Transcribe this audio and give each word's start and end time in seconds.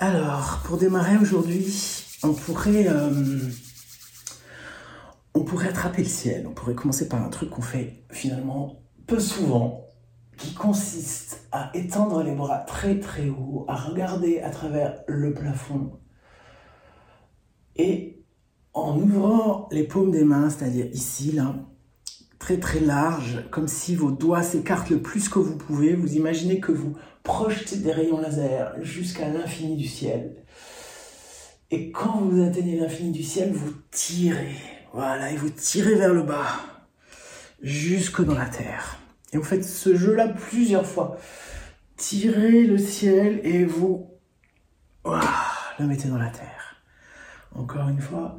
Alors, 0.00 0.60
pour 0.64 0.76
démarrer 0.76 1.16
aujourd'hui, 1.16 1.66
on 2.22 2.32
pourrait, 2.32 2.86
euh, 2.86 3.40
on 5.34 5.42
pourrait 5.42 5.68
attraper 5.68 6.02
le 6.02 6.08
ciel. 6.08 6.46
On 6.46 6.52
pourrait 6.52 6.76
commencer 6.76 7.08
par 7.08 7.20
un 7.20 7.28
truc 7.30 7.50
qu'on 7.50 7.62
fait 7.62 8.04
finalement 8.12 8.82
peu 9.08 9.18
souvent, 9.18 9.88
qui 10.36 10.54
consiste 10.54 11.48
à 11.50 11.72
étendre 11.74 12.22
les 12.22 12.32
bras 12.32 12.58
très 12.58 13.00
très 13.00 13.28
haut, 13.28 13.64
à 13.66 13.74
regarder 13.74 14.38
à 14.40 14.50
travers 14.50 15.02
le 15.08 15.34
plafond 15.34 15.98
et 17.74 18.24
en 18.74 18.96
ouvrant 18.98 19.68
les 19.72 19.82
paumes 19.82 20.12
des 20.12 20.22
mains, 20.22 20.48
c'est-à-dire 20.48 20.86
ici, 20.92 21.32
là, 21.32 21.56
très 22.38 22.58
très 22.58 22.80
large, 22.80 23.44
comme 23.50 23.68
si 23.68 23.94
vos 23.94 24.10
doigts 24.10 24.42
s'écartent 24.42 24.90
le 24.90 25.00
plus 25.00 25.28
que 25.28 25.38
vous 25.38 25.56
pouvez. 25.56 25.94
Vous 25.94 26.14
imaginez 26.14 26.60
que 26.60 26.72
vous 26.72 26.96
projetez 27.22 27.76
des 27.76 27.92
rayons 27.92 28.20
laser 28.20 28.74
jusqu'à 28.80 29.28
l'infini 29.28 29.76
du 29.76 29.86
ciel. 29.86 30.44
Et 31.70 31.90
quand 31.90 32.20
vous 32.20 32.42
atteignez 32.42 32.78
l'infini 32.78 33.10
du 33.10 33.22
ciel, 33.22 33.52
vous 33.52 33.72
tirez. 33.90 34.56
Voilà, 34.94 35.30
et 35.30 35.36
vous 35.36 35.50
tirez 35.50 35.96
vers 35.96 36.14
le 36.14 36.22
bas, 36.22 36.46
jusque 37.60 38.24
dans 38.24 38.34
la 38.34 38.46
terre. 38.46 38.98
Et 39.32 39.36
vous 39.36 39.44
faites 39.44 39.64
ce 39.64 39.94
jeu-là 39.94 40.28
plusieurs 40.28 40.86
fois. 40.86 41.18
Tirez 41.96 42.62
le 42.62 42.78
ciel 42.78 43.40
et 43.44 43.64
vous 43.64 44.08
le 45.04 45.86
mettez 45.86 46.08
dans 46.08 46.18
la 46.18 46.30
terre. 46.30 46.82
Encore 47.54 47.88
une 47.88 48.00
fois, 48.00 48.38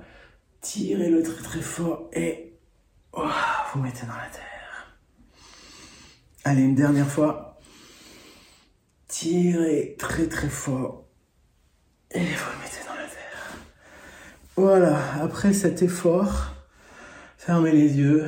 tirez-le 0.61 1.21
très 1.21 1.43
très 1.43 1.61
fort 1.61 2.09
et 2.13 2.57
vous 3.73 3.81
mettez 3.81 4.05
dans 4.05 4.15
la 4.15 4.29
terre. 4.31 4.97
Allez, 6.43 6.61
une 6.63 6.75
dernière 6.75 7.07
fois. 7.07 7.59
Tirez 9.07 9.95
très 9.97 10.27
très 10.27 10.49
fort 10.49 11.05
et 12.11 12.19
vous 12.19 12.25
le 12.25 12.63
mettez 12.63 12.85
dans 12.87 12.95
la 12.95 13.07
terre. 13.07 13.57
Voilà, 14.55 15.21
après 15.21 15.53
cet 15.53 15.81
effort, 15.81 16.53
fermez 17.37 17.71
les 17.71 17.97
yeux, 17.97 18.27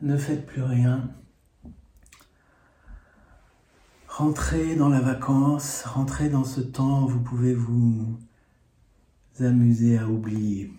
ne 0.00 0.16
faites 0.16 0.46
plus 0.46 0.62
rien. 0.62 1.10
Rentrez 4.08 4.74
dans 4.74 4.88
la 4.88 5.00
vacance, 5.00 5.84
rentrez 5.84 6.28
dans 6.28 6.44
ce 6.44 6.60
temps 6.60 7.04
où 7.04 7.08
vous 7.08 7.20
pouvez 7.20 7.54
vous 7.54 8.18
amuser 9.40 9.98
à 9.98 10.06
oublier. 10.06 10.72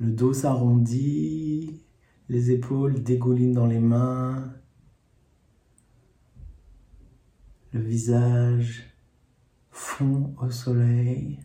Le 0.00 0.10
dos 0.12 0.32
s'arrondit, 0.32 1.82
les 2.28 2.50
épaules 2.50 3.02
dégoulinent 3.02 3.52
dans 3.52 3.66
les 3.66 3.78
mains, 3.78 4.52
le 7.72 7.80
visage 7.80 8.84
fond 9.70 10.34
au 10.40 10.50
soleil. 10.50 11.40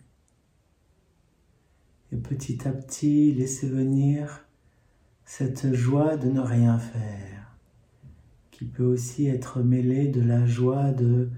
Et 2.12 2.18
petit 2.18 2.68
à 2.68 2.72
petit, 2.72 3.34
laissez 3.34 3.68
venir 3.68 4.46
cette 5.26 5.74
joie 5.74 6.18
de 6.18 6.30
ne 6.30 6.42
rien 6.42 6.78
faire, 6.78 7.58
qui 8.52 8.66
peut 8.66 8.86
aussi 8.86 9.28
être 9.28 9.62
mêlée 9.62 10.08
de 10.08 10.22
la 10.22 10.46
joie 10.46 10.92
de 10.92 11.30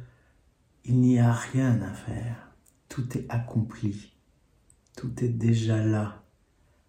il 0.83 0.99
n'y 0.99 1.17
a 1.17 1.31
rien 1.31 1.81
à 1.81 1.93
faire, 1.93 2.51
tout 2.89 3.17
est 3.17 3.25
accompli, 3.29 4.13
tout 4.95 5.23
est 5.23 5.29
déjà 5.29 5.83
là 5.83 6.25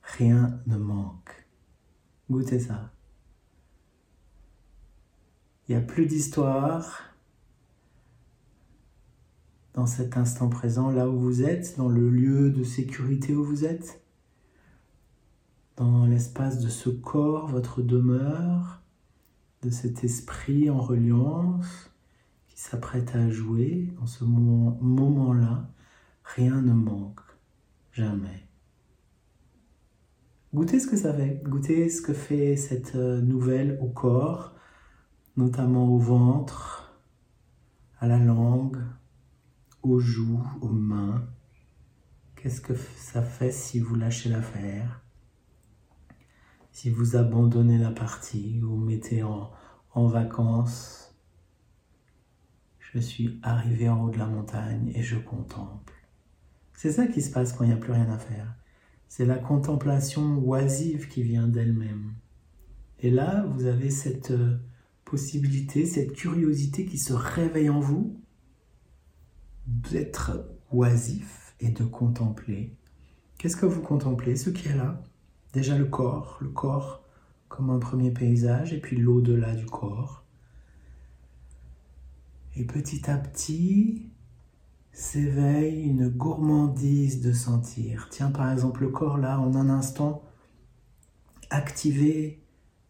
rien 0.06 0.60
ne 0.66 0.76
manque. 0.76 1.45
Goûtez 2.30 2.60
ça. 2.60 2.90
Il 5.68 5.76
n'y 5.76 5.82
a 5.82 5.84
plus 5.84 6.06
d'histoire 6.06 7.02
dans 9.74 9.86
cet 9.86 10.16
instant 10.16 10.48
présent, 10.48 10.90
là 10.90 11.08
où 11.08 11.18
vous 11.18 11.42
êtes, 11.42 11.76
dans 11.76 11.88
le 11.88 12.08
lieu 12.08 12.50
de 12.50 12.64
sécurité 12.64 13.34
où 13.34 13.44
vous 13.44 13.64
êtes, 13.64 14.02
dans 15.76 16.06
l'espace 16.06 16.60
de 16.60 16.68
ce 16.68 16.88
corps, 16.88 17.46
votre 17.48 17.82
demeure, 17.82 18.80
de 19.62 19.70
cet 19.70 20.02
esprit 20.04 20.70
en 20.70 20.80
reliance 20.80 21.90
qui 22.48 22.58
s'apprête 22.58 23.14
à 23.14 23.28
jouer 23.28 23.92
dans 23.98 24.06
ce 24.06 24.24
moment-là. 24.24 25.68
Rien 26.24 26.62
ne 26.62 26.72
manque, 26.72 27.20
jamais. 27.92 28.45
Goûtez 30.56 30.80
ce 30.80 30.86
que 30.86 30.96
ça 30.96 31.12
fait, 31.12 31.42
goûtez 31.44 31.90
ce 31.90 32.00
que 32.00 32.14
fait 32.14 32.56
cette 32.56 32.94
euh, 32.94 33.20
nouvelle 33.20 33.78
au 33.82 33.88
corps, 33.88 34.54
notamment 35.36 35.86
au 35.86 35.98
ventre, 35.98 36.98
à 38.00 38.08
la 38.08 38.16
langue, 38.16 38.78
aux 39.82 39.98
joues, 39.98 40.42
aux 40.62 40.70
mains. 40.70 41.28
Qu'est-ce 42.36 42.62
que 42.62 42.74
ça 42.74 43.20
fait 43.20 43.52
si 43.52 43.80
vous 43.80 43.96
lâchez 43.96 44.30
l'affaire? 44.30 45.02
Si 46.72 46.88
vous 46.88 47.16
abandonnez 47.16 47.76
la 47.76 47.90
partie, 47.90 48.58
vous 48.60 48.78
mettez 48.78 49.22
en, 49.22 49.50
en 49.92 50.06
vacances. 50.06 51.14
Je 52.78 52.98
suis 52.98 53.38
arrivé 53.42 53.90
en 53.90 54.04
haut 54.04 54.10
de 54.10 54.16
la 54.16 54.26
montagne 54.26 54.90
et 54.94 55.02
je 55.02 55.18
contemple. 55.18 55.92
C'est 56.72 56.92
ça 56.92 57.06
qui 57.06 57.20
se 57.20 57.30
passe 57.30 57.52
quand 57.52 57.64
il 57.64 57.68
n'y 57.68 57.74
a 57.74 57.76
plus 57.76 57.92
rien 57.92 58.10
à 58.10 58.16
faire. 58.16 58.56
C'est 59.08 59.26
la 59.26 59.38
contemplation 59.38 60.38
oisive 60.38 61.08
qui 61.08 61.22
vient 61.22 61.46
d'elle-même. 61.46 62.12
Et 63.00 63.10
là, 63.10 63.46
vous 63.54 63.66
avez 63.66 63.90
cette 63.90 64.30
euh, 64.30 64.56
possibilité, 65.04 65.86
cette 65.86 66.12
curiosité 66.12 66.84
qui 66.84 66.98
se 66.98 67.12
réveille 67.12 67.70
en 67.70 67.80
vous 67.80 68.20
d'être 69.66 70.48
oisif 70.70 71.54
et 71.60 71.70
de 71.70 71.84
contempler. 71.84 72.74
Qu'est-ce 73.38 73.56
que 73.56 73.66
vous 73.66 73.82
contemplez? 73.82 74.36
Ce 74.36 74.50
qui 74.50 74.68
est 74.68 74.76
là. 74.76 75.02
Déjà 75.52 75.76
le 75.76 75.86
corps, 75.86 76.38
le 76.40 76.48
corps 76.48 77.02
comme 77.48 77.70
un 77.70 77.78
premier 77.78 78.10
paysage, 78.10 78.72
et 78.72 78.80
puis 78.80 78.96
l'au-delà 78.96 79.54
du 79.54 79.66
corps. 79.66 80.24
Et 82.56 82.64
petit 82.64 83.08
à 83.10 83.16
petit, 83.16 84.10
s'éveille 84.96 85.82
une 85.82 86.08
gourmandise 86.08 87.20
de 87.20 87.34
sentir. 87.34 88.08
Tiens, 88.10 88.30
par 88.30 88.50
exemple, 88.50 88.80
le 88.80 88.88
corps 88.88 89.18
là, 89.18 89.38
en 89.38 89.54
un 89.54 89.68
instant, 89.68 90.22
activez 91.50 92.42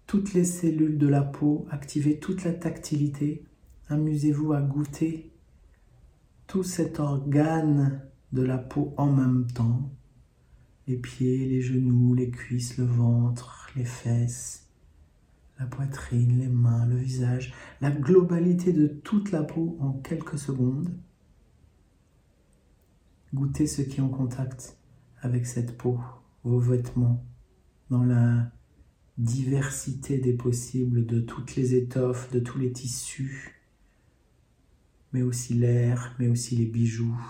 toutes 0.07 0.33
les 0.33 0.45
cellules 0.45 0.99
de 0.99 1.09
la 1.09 1.23
peau, 1.23 1.67
activez 1.69 2.21
toute 2.21 2.45
la 2.45 2.53
tactilité. 2.53 3.45
Amusez-vous 3.89 4.53
à 4.53 4.61
goûter 4.61 5.33
tout 6.47 6.63
cet 6.63 7.01
organe 7.01 8.03
de 8.33 8.43
la 8.43 8.59
peau 8.59 8.95
en 8.99 9.11
même 9.11 9.49
temps. 9.49 9.91
Les 10.87 10.99
pieds, 10.99 11.45
les 11.47 11.61
genoux, 11.61 12.15
les 12.15 12.31
cuisses, 12.31 12.79
le 12.79 12.85
ventre, 12.85 13.69
les 13.75 13.85
fesses, 13.85 14.69
la 15.59 15.67
poitrine, 15.67 16.39
les 16.39 16.47
mains, 16.47 16.87
le 16.87 16.99
visage, 16.99 17.53
la 17.81 17.91
globalité 17.91 18.73
de 18.73 18.87
toute 18.87 19.33
la 19.33 19.43
peau 19.43 19.77
en 19.81 19.91
quelques 19.91 20.39
secondes. 20.39 20.93
Goûtez 23.37 23.67
ce 23.67 23.83
qui 23.83 23.99
est 23.99 24.03
en 24.03 24.09
contact 24.09 24.79
avec 25.21 25.45
cette 25.45 25.77
peau, 25.77 26.01
vos 26.43 26.59
vêtements, 26.59 27.23
dans 27.91 28.03
la 28.03 28.51
diversité 29.19 30.17
des 30.17 30.33
possibles 30.33 31.05
de 31.05 31.21
toutes 31.21 31.55
les 31.55 31.75
étoffes, 31.75 32.31
de 32.31 32.41
tous 32.41 32.59
les 32.59 32.73
tissus, 32.73 33.61
mais 35.13 35.21
aussi 35.21 35.53
l'air, 35.53 36.17
mais 36.19 36.29
aussi 36.29 36.57
les 36.57 36.65
bijoux. 36.65 37.21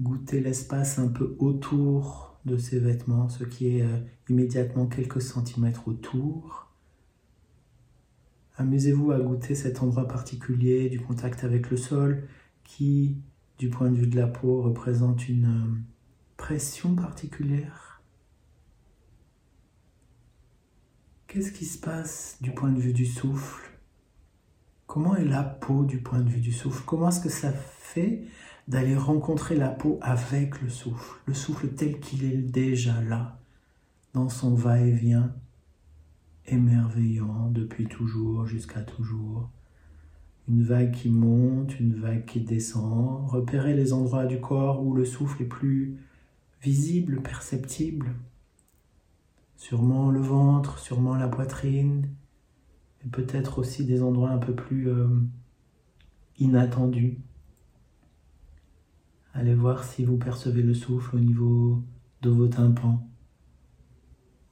Goûtez 0.00 0.40
l'espace 0.40 0.98
un 0.98 1.06
peu 1.06 1.36
autour 1.38 2.36
de 2.46 2.56
ces 2.56 2.80
vêtements, 2.80 3.28
ce 3.28 3.44
qui 3.44 3.76
est 3.76 3.82
euh, 3.82 4.00
immédiatement 4.28 4.88
quelques 4.88 5.22
centimètres 5.22 5.86
autour. 5.86 6.68
Amusez-vous 8.56 9.12
à 9.12 9.20
goûter 9.20 9.54
cet 9.54 9.84
endroit 9.84 10.08
particulier 10.08 10.90
du 10.90 10.98
contact 10.98 11.44
avec 11.44 11.70
le 11.70 11.76
sol, 11.76 12.26
qui, 12.64 13.16
du 13.58 13.68
point 13.70 13.90
de 13.90 13.96
vue 13.96 14.06
de 14.06 14.16
la 14.16 14.26
peau, 14.26 14.62
représente 14.62 15.28
une 15.28 15.46
euh, 15.46 15.78
pression 16.36 16.94
particulière. 16.94 18.02
Qu'est-ce 21.26 21.52
qui 21.52 21.64
se 21.64 21.78
passe 21.78 22.36
du 22.40 22.52
point 22.52 22.70
de 22.70 22.78
vue 22.78 22.92
du 22.92 23.06
souffle? 23.06 23.78
Comment 24.86 25.16
est 25.16 25.24
la 25.24 25.42
peau 25.42 25.84
du 25.84 25.98
point 26.02 26.20
de 26.20 26.28
vue 26.28 26.40
du 26.40 26.52
souffle? 26.52 26.82
Comment 26.84 27.08
est-ce 27.08 27.20
que 27.20 27.30
ça 27.30 27.52
fait 27.52 28.26
d'aller 28.68 28.96
rencontrer 28.96 29.56
la 29.56 29.70
peau 29.70 29.98
avec 30.02 30.60
le 30.60 30.68
souffle? 30.68 31.20
Le 31.24 31.32
souffle 31.32 31.68
tel 31.68 32.00
qu'il 32.00 32.24
est 32.24 32.36
déjà 32.36 33.00
là, 33.00 33.40
dans 34.12 34.28
son 34.28 34.54
va-et-vient, 34.54 35.34
émerveillant 36.46 37.48
depuis 37.48 37.86
toujours 37.86 38.46
jusqu'à 38.46 38.82
toujours 38.82 39.48
une 40.48 40.62
vague 40.62 40.92
qui 40.92 41.08
monte, 41.08 41.78
une 41.78 41.94
vague 41.94 42.24
qui 42.24 42.40
descend. 42.40 43.28
Repérez 43.28 43.74
les 43.74 43.92
endroits 43.92 44.26
du 44.26 44.40
corps 44.40 44.84
où 44.84 44.94
le 44.94 45.04
souffle 45.04 45.42
est 45.42 45.46
plus 45.46 45.96
visible, 46.62 47.22
perceptible. 47.22 48.14
Sûrement 49.56 50.10
le 50.10 50.20
ventre, 50.20 50.78
sûrement 50.78 51.14
la 51.14 51.28
poitrine, 51.28 52.08
et 53.04 53.08
peut-être 53.08 53.58
aussi 53.58 53.84
des 53.84 54.02
endroits 54.02 54.30
un 54.30 54.38
peu 54.38 54.54
plus 54.54 54.88
euh, 54.88 55.08
inattendu. 56.38 57.18
Allez 59.34 59.54
voir 59.54 59.84
si 59.84 60.04
vous 60.04 60.18
percevez 60.18 60.62
le 60.62 60.74
souffle 60.74 61.16
au 61.16 61.20
niveau 61.20 61.82
de 62.20 62.28
vos 62.28 62.48
tympans, 62.48 63.08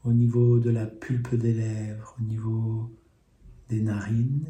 au 0.04 0.12
niveau 0.12 0.58
de 0.58 0.70
la 0.70 0.86
pulpe 0.86 1.34
des 1.34 1.52
lèvres, 1.52 2.16
au 2.18 2.22
niveau 2.22 2.90
des 3.68 3.82
narines, 3.82 4.46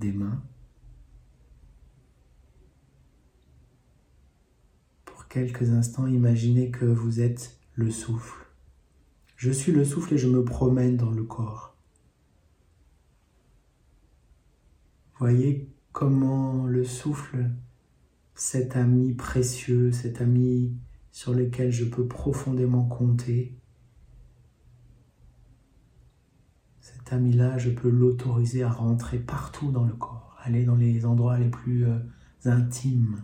des 0.00 0.12
mains. 0.12 0.42
Pour 5.04 5.20
quelques 5.32 5.70
instants, 5.70 6.06
imaginez 6.06 6.70
que 6.70 6.84
vous 6.84 7.20
êtes 7.20 7.58
le 7.74 7.90
souffle. 7.90 8.44
Je 9.36 9.50
suis 9.50 9.72
le 9.72 9.82
souffle 9.82 10.12
et 10.12 10.18
je 10.18 10.28
me 10.28 10.44
promène 10.44 10.98
dans 10.98 11.10
le 11.10 11.22
corps. 11.22 11.74
Voyez 15.18 15.70
comment 15.92 16.66
le 16.66 16.84
souffle, 16.84 17.48
cet 18.34 18.76
ami 18.76 19.14
précieux, 19.14 19.90
cet 19.90 20.20
ami 20.20 20.76
sur 21.12 21.32
lequel 21.32 21.72
je 21.72 21.86
peux 21.86 22.06
profondément 22.06 22.84
compter, 22.84 23.56
cet 26.80 27.10
ami-là, 27.10 27.56
je 27.56 27.70
peux 27.70 27.88
l'autoriser 27.88 28.64
à 28.64 28.70
rentrer 28.70 29.18
partout 29.18 29.70
dans 29.70 29.84
le 29.84 29.94
corps, 29.94 30.36
aller 30.42 30.64
dans 30.64 30.76
les 30.76 31.06
endroits 31.06 31.38
les 31.38 31.48
plus 31.48 31.86
euh, 31.86 31.98
intimes, 32.44 33.22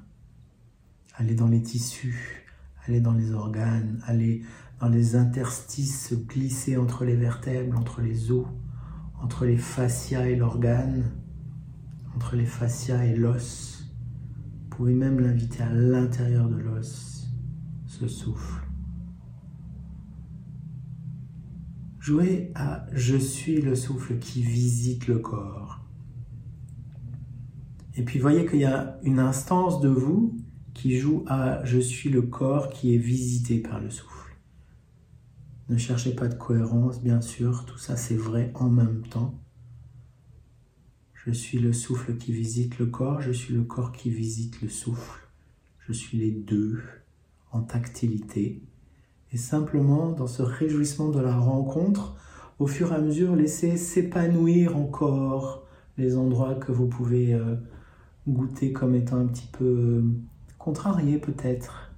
aller 1.19 1.35
dans 1.35 1.49
les 1.49 1.63
tissus, 1.63 2.47
aller 2.87 3.01
dans 3.01 3.13
les 3.13 3.33
organes, 3.33 4.01
aller 4.07 4.43
dans 4.81 4.89
les 4.89 5.15
interstices, 5.15 6.15
glisser 6.27 6.79
entre 6.79 7.05
les 7.05 7.17
vertèbres, 7.17 7.79
entre 7.79 8.01
les 8.01 8.33
os, 8.33 8.47
entre 9.21 9.45
les 9.45 9.59
fascias 9.59 10.27
et 10.27 10.37
l'organe 10.37 11.05
entre 12.19 12.35
les 12.35 12.47
fascias 12.47 13.05
et 13.05 13.15
l'os. 13.15 13.85
Vous 14.65 14.77
pouvez 14.77 14.95
même 14.95 15.21
l'inviter 15.21 15.63
à 15.63 15.73
l'intérieur 15.73 16.49
de 16.49 16.57
l'os, 16.57 17.29
ce 17.87 18.09
souffle. 18.09 18.67
Jouez 22.01 22.51
à 22.57 22.87
Je 22.93 23.17
suis 23.17 23.63
le 23.63 23.77
souffle 23.77 24.19
qui 24.19 24.43
visite 24.43 25.07
le 25.07 25.21
corps. 25.21 25.85
Et 27.95 28.03
puis 28.03 28.19
voyez 28.19 28.45
qu'il 28.47 28.59
y 28.59 28.65
a 28.65 28.99
une 29.05 29.21
instance 29.21 29.81
de 29.81 29.89
vous 29.89 30.37
qui 30.79 30.97
joue 30.97 31.25
à 31.27 31.65
Je 31.65 31.81
suis 31.81 32.09
le 32.09 32.23
corps 32.23 32.71
qui 32.71 32.95
est 32.95 32.99
visité 32.99 33.59
par 33.59 33.81
le 33.81 33.91
souffle. 33.91 34.37
Ne 35.69 35.77
cherchez 35.77 36.15
pas 36.15 36.29
de 36.29 36.37
cohérence, 36.37 37.03
bien 37.03 37.21
sûr, 37.21 37.65
tout 37.67 37.79
ça 37.79 37.97
c'est 37.97 38.15
vrai 38.15 38.53
en 38.55 38.71
même 38.71 39.03
temps. 39.03 39.35
Je 41.15 41.33
suis 41.33 41.59
le 41.59 41.73
souffle 41.73 42.17
qui 42.17 42.33
visite 42.33 42.79
le 42.79 42.87
corps, 42.87 43.21
je 43.21 43.33
suis 43.33 43.53
le 43.55 43.65
corps 43.65 43.91
qui 43.91 44.09
visite 44.09 44.63
le 44.63 44.69
souffle. 44.69 45.29
Je 45.81 45.93
suis 45.93 46.17
les 46.17 46.31
deux 46.31 46.81
en 47.51 47.63
tactilité. 47.63 48.63
Et 49.33 49.37
simplement, 49.37 50.13
dans 50.13 50.29
ce 50.29 50.43
réjouissement 50.43 51.09
de 51.09 51.21
la 51.21 51.37
rencontre, 51.37 52.15
au 52.61 52.69
fur 52.69 52.93
et 52.93 52.95
à 52.95 53.01
mesure, 53.01 53.35
laissez 53.35 53.77
s'épanouir 53.77 54.77
encore 54.77 55.67
les 55.97 56.17
endroits 56.17 56.55
que 56.55 56.71
vous 56.71 56.87
pouvez 56.87 57.35
euh, 57.35 57.57
goûter 58.29 58.73
comme 58.73 58.95
étant 58.95 59.17
un 59.17 59.27
petit 59.27 59.49
peu 59.51 60.05
contrariés 60.59 61.19
peut-être. 61.19 61.93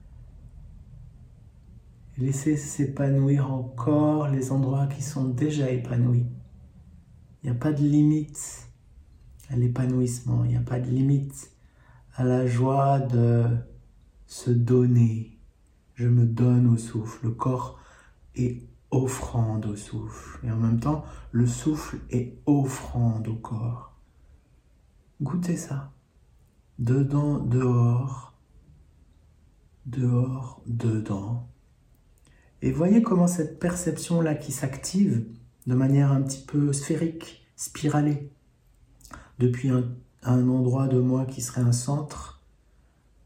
Laissez 2.18 2.56
s'épanouir 2.56 3.50
encore 3.50 4.28
les 4.28 4.52
endroits 4.52 4.86
qui 4.86 5.02
sont 5.02 5.24
déjà 5.24 5.70
épanouis. 5.70 6.26
Il 7.42 7.50
n'y 7.50 7.56
a 7.56 7.58
pas 7.58 7.72
de 7.72 7.82
limite 7.82 8.68
à 9.48 9.56
l'épanouissement. 9.56 10.44
Il 10.44 10.50
n'y 10.50 10.56
a 10.56 10.60
pas 10.60 10.78
de 10.78 10.90
limite 10.90 11.52
à 12.14 12.24
la 12.24 12.46
joie 12.46 12.98
de 12.98 13.46
se 14.26 14.50
donner. 14.50 15.38
Je 15.94 16.08
me 16.08 16.26
donne 16.26 16.66
au 16.66 16.76
souffle. 16.76 17.26
Le 17.26 17.30
corps 17.32 17.78
est 18.34 18.62
offrande 18.90 19.66
au 19.66 19.76
souffle. 19.76 20.44
Et 20.46 20.50
en 20.50 20.56
même 20.56 20.80
temps, 20.80 21.04
le 21.32 21.46
souffle 21.46 21.98
est 22.10 22.38
offrande 22.46 23.28
au 23.28 23.36
corps. 23.36 23.94
Goûtez 25.22 25.56
ça. 25.56 25.92
Dedans, 26.78 27.38
dehors. 27.38 28.29
Dehors, 29.86 30.62
dedans. 30.66 31.48
Et 32.62 32.72
voyez 32.72 33.02
comment 33.02 33.26
cette 33.26 33.58
perception-là 33.58 34.34
qui 34.34 34.52
s'active 34.52 35.24
de 35.66 35.74
manière 35.74 36.12
un 36.12 36.22
petit 36.22 36.44
peu 36.44 36.72
sphérique, 36.72 37.46
spiralée, 37.56 38.30
depuis 39.38 39.70
un, 39.70 39.84
endroit 40.24 40.88
de 40.88 40.98
moi 40.98 41.24
qui 41.24 41.40
serait 41.40 41.62
un 41.62 41.72
centre, 41.72 42.42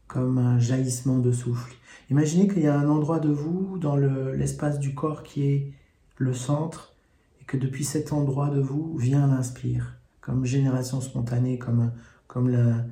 comme 0.07 0.37
un 0.37 0.59
jaillissement 0.59 1.19
de 1.19 1.31
souffle. 1.31 1.75
Imaginez 2.09 2.47
qu'il 2.47 2.63
y 2.63 2.67
a 2.67 2.79
un 2.79 2.87
endroit 2.87 3.19
de 3.19 3.29
vous 3.29 3.77
dans 3.77 3.97
l'espace 3.97 4.79
du 4.79 4.93
corps 4.93 5.23
qui 5.23 5.43
est 5.43 5.73
le 6.17 6.33
centre, 6.33 6.93
et 7.41 7.45
que 7.45 7.57
depuis 7.57 7.83
cet 7.83 8.13
endroit 8.13 8.49
de 8.49 8.61
vous 8.61 8.95
vient 8.97 9.27
l'inspire, 9.27 9.97
comme 10.21 10.45
génération 10.45 11.01
spontanée, 11.01 11.57
comme, 11.57 11.91
comme 12.27 12.49
la, 12.49 12.85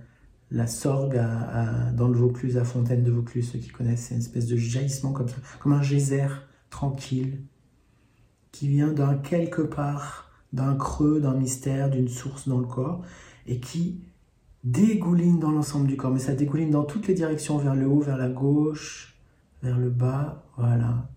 la 0.54 0.68
sorgue 0.68 1.22
dans 1.96 2.08
le 2.08 2.18
Vaucluse, 2.18 2.58
à 2.58 2.64
Fontaine 2.64 3.04
de 3.04 3.12
Vaucluse, 3.12 3.50
ceux 3.52 3.60
qui 3.60 3.70
connaissent, 3.70 4.06
c'est 4.08 4.16
une 4.16 4.22
espèce 4.22 4.46
de 4.46 4.56
jaillissement 4.56 5.12
comme 5.12 5.28
ça, 5.28 5.36
comme 5.60 5.74
un 5.74 5.82
geyser 5.82 6.28
tranquille, 6.70 7.42
qui 8.52 8.68
vient 8.68 8.94
d'un 8.94 9.16
quelque 9.16 9.64
part 9.64 10.30
d'un 10.54 10.76
creux, 10.76 11.20
d'un 11.20 11.34
mystère, 11.34 11.90
d'une 11.90 12.08
source 12.08 12.48
dans 12.48 12.60
le 12.60 12.68
corps, 12.68 13.02
et 13.48 13.60
qui 13.60 14.02
dégouline 14.64 15.40
dans 15.40 15.52
l'ensemble 15.52 15.88
du 15.88 15.98
corps. 15.98 16.12
Mais 16.12 16.20
ça 16.20 16.36
dégouline 16.36 16.70
dans 16.70 16.84
toutes 16.84 17.08
les 17.08 17.16
directions, 17.16 17.58
vers 17.58 17.74
le 17.74 17.88
haut, 17.88 18.02
vers 18.02 18.18
la 18.18 18.30
gauche, 18.30 19.18
vers 19.64 19.80
le 19.80 19.90
bas, 19.90 20.46
voilà. 20.56 21.10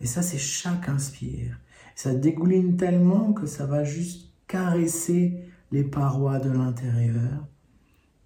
Et 0.00 0.06
ça, 0.06 0.22
c'est 0.22 0.38
chaque 0.38 0.88
inspire. 0.88 1.58
Ça 1.96 2.14
dégouline 2.14 2.76
tellement 2.76 3.32
que 3.32 3.46
ça 3.46 3.66
va 3.66 3.82
juste 3.82 4.30
caresser 4.46 5.42
les 5.72 5.82
parois 5.82 6.38
de 6.38 6.50
l'intérieur. 6.50 7.44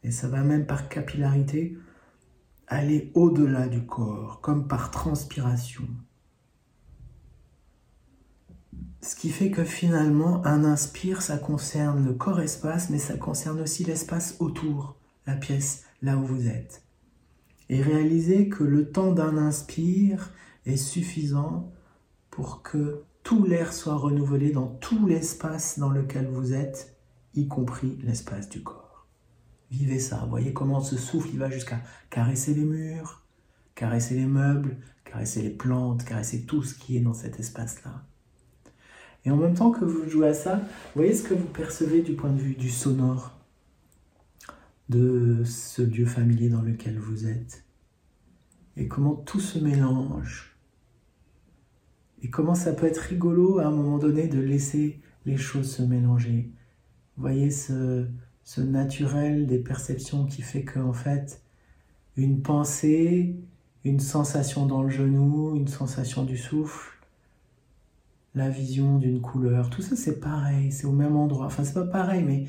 Et 0.02 0.10
ça 0.10 0.28
va 0.28 0.42
même 0.42 0.66
par 0.66 0.88
capillarité 0.88 1.76
aller 2.66 3.10
au-delà 3.14 3.68
du 3.68 3.84
corps, 3.84 4.40
comme 4.40 4.68
par 4.68 4.90
transpiration. 4.90 5.88
Ce 9.02 9.16
qui 9.16 9.30
fait 9.30 9.50
que 9.50 9.64
finalement, 9.64 10.44
un 10.46 10.64
inspire, 10.64 11.22
ça 11.22 11.38
concerne 11.38 12.04
le 12.04 12.12
corps-espace, 12.12 12.90
mais 12.90 12.98
ça 12.98 13.16
concerne 13.16 13.60
aussi 13.60 13.82
l'espace 13.84 14.36
autour, 14.40 14.96
la 15.26 15.34
pièce, 15.34 15.84
là 16.02 16.16
où 16.16 16.24
vous 16.24 16.48
êtes. 16.48 16.82
Et 17.70 17.82
réalisez 17.82 18.48
que 18.48 18.62
le 18.62 18.90
temps 18.90 19.12
d'un 19.12 19.36
inspire 19.36 20.32
est 20.66 20.76
suffisant 20.76 21.72
pour 22.30 22.62
que 22.62 23.02
tout 23.22 23.44
l'air 23.44 23.72
soit 23.72 23.96
renouvelé 23.96 24.50
dans 24.50 24.66
tout 24.66 25.06
l'espace 25.06 25.78
dans 25.78 25.90
lequel 25.90 26.28
vous 26.28 26.52
êtes, 26.52 26.96
y 27.34 27.48
compris 27.48 27.98
l'espace 28.02 28.48
du 28.48 28.62
corps. 28.62 28.79
Vivez 29.70 30.00
ça, 30.00 30.26
voyez 30.28 30.52
comment 30.52 30.80
ce 30.80 30.96
souffle 30.96 31.28
il 31.32 31.38
va 31.38 31.48
jusqu'à 31.48 31.80
caresser 32.10 32.54
les 32.54 32.64
murs, 32.64 33.24
caresser 33.74 34.14
les 34.14 34.26
meubles, 34.26 34.76
caresser 35.04 35.42
les 35.42 35.50
plantes, 35.50 36.04
caresser 36.04 36.42
tout 36.42 36.62
ce 36.62 36.74
qui 36.74 36.96
est 36.96 37.00
dans 37.00 37.14
cet 37.14 37.38
espace-là. 37.38 38.04
Et 39.24 39.30
en 39.30 39.36
même 39.36 39.54
temps 39.54 39.70
que 39.70 39.84
vous 39.84 40.08
jouez 40.08 40.28
à 40.28 40.34
ça, 40.34 40.60
voyez 40.94 41.14
ce 41.14 41.22
que 41.22 41.34
vous 41.34 41.46
percevez 41.46 42.02
du 42.02 42.14
point 42.14 42.30
de 42.30 42.40
vue 42.40 42.54
du 42.54 42.70
sonore 42.70 43.38
de 44.88 45.44
ce 45.44 45.82
lieu 45.82 46.06
familier 46.06 46.48
dans 46.48 46.62
lequel 46.62 46.98
vous 46.98 47.26
êtes. 47.26 47.64
Et 48.76 48.88
comment 48.88 49.14
tout 49.14 49.40
se 49.40 49.58
mélange. 49.58 50.56
Et 52.22 52.30
comment 52.30 52.54
ça 52.54 52.72
peut 52.72 52.86
être 52.86 52.98
rigolo 52.98 53.60
à 53.60 53.66
un 53.66 53.70
moment 53.70 53.98
donné 53.98 54.26
de 54.26 54.40
laisser 54.40 55.00
les 55.26 55.36
choses 55.36 55.70
se 55.70 55.82
mélanger. 55.82 56.50
Voyez 57.16 57.50
ce, 57.50 58.06
ce 58.50 58.60
naturel 58.60 59.46
des 59.46 59.60
perceptions 59.60 60.26
qui 60.26 60.42
fait 60.42 60.64
qu'en 60.64 60.92
fait, 60.92 61.40
une 62.16 62.42
pensée, 62.42 63.36
une 63.84 64.00
sensation 64.00 64.66
dans 64.66 64.82
le 64.82 64.88
genou, 64.88 65.54
une 65.54 65.68
sensation 65.68 66.24
du 66.24 66.36
souffle, 66.36 66.98
la 68.34 68.48
vision 68.48 68.98
d'une 68.98 69.20
couleur, 69.20 69.70
tout 69.70 69.82
ça 69.82 69.94
c'est 69.94 70.18
pareil, 70.18 70.72
c'est 70.72 70.86
au 70.86 70.90
même 70.92 71.14
endroit. 71.14 71.46
Enfin, 71.46 71.62
c'est 71.62 71.74
pas 71.74 71.86
pareil, 71.86 72.24
mais 72.24 72.46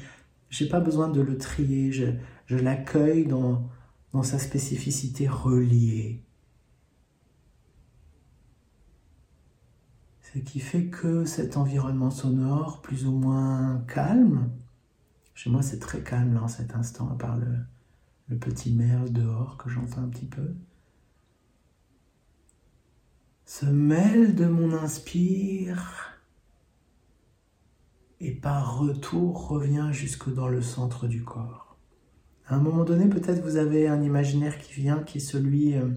j'ai 0.49 0.67
pas 0.67 0.79
besoin 0.79 1.07
de 1.07 1.21
le 1.21 1.37
trier, 1.37 1.91
je, 1.91 2.07
je 2.47 2.57
l'accueille 2.57 3.27
dans, 3.27 3.69
dans 4.11 4.23
sa 4.23 4.39
spécificité 4.39 5.27
reliée. 5.27 6.23
Ce 10.33 10.39
qui 10.39 10.59
fait 10.59 10.85
que 10.85 11.25
cet 11.25 11.57
environnement 11.57 12.09
sonore, 12.09 12.81
plus 12.81 13.05
ou 13.05 13.11
moins 13.11 13.83
calme, 13.87 14.49
chez 15.41 15.49
moi 15.49 15.63
c'est 15.63 15.79
très 15.79 16.01
calme 16.01 16.35
là 16.35 16.43
en 16.43 16.47
cet 16.47 16.75
instant, 16.75 17.09
à 17.09 17.15
part 17.15 17.35
le, 17.35 18.37
petit 18.37 18.71
merle 18.71 19.11
dehors 19.11 19.57
que 19.57 19.71
j'entends 19.71 20.03
un 20.03 20.07
petit 20.07 20.27
peu 20.27 20.53
se 23.45 23.65
mêle 23.65 24.35
de 24.35 24.45
mon 24.45 24.71
inspire 24.71 26.11
et 28.19 28.31
par 28.31 28.77
retour 28.77 29.47
revient 29.47 29.89
jusque 29.91 30.31
dans 30.31 30.47
le 30.47 30.61
centre 30.61 31.07
du 31.07 31.23
corps. 31.23 31.75
À 32.45 32.55
un 32.55 32.59
moment 32.59 32.85
donné, 32.85 33.09
peut-être 33.09 33.41
vous 33.41 33.57
avez 33.57 33.87
un 33.87 34.03
imaginaire 34.03 34.59
qui 34.59 34.73
vient, 34.73 35.01
qui 35.01 35.17
est 35.17 35.21
celui 35.21 35.75
euh, 35.75 35.89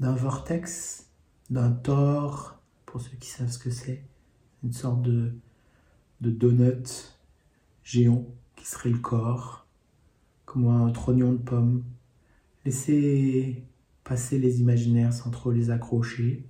d'un 0.00 0.14
vortex, 0.14 1.08
d'un 1.50 1.70
tor, 1.70 2.60
pour 2.84 3.00
ceux 3.00 3.16
qui 3.16 3.28
savent 3.30 3.48
ce 3.48 3.60
que 3.60 3.70
c'est, 3.70 4.04
une 4.64 4.72
sorte 4.72 5.02
de 5.02 5.32
donut 6.20 7.16
géant 7.84 8.26
le 8.84 8.98
corps, 8.98 9.66
comme 10.44 10.68
un 10.68 10.90
trognon 10.90 11.32
de 11.32 11.38
pomme. 11.38 11.84
Laissez 12.64 13.64
passer 14.04 14.38
les 14.38 14.60
imaginaires 14.60 15.12
sans 15.12 15.30
trop 15.30 15.50
les 15.50 15.70
accrocher. 15.70 16.44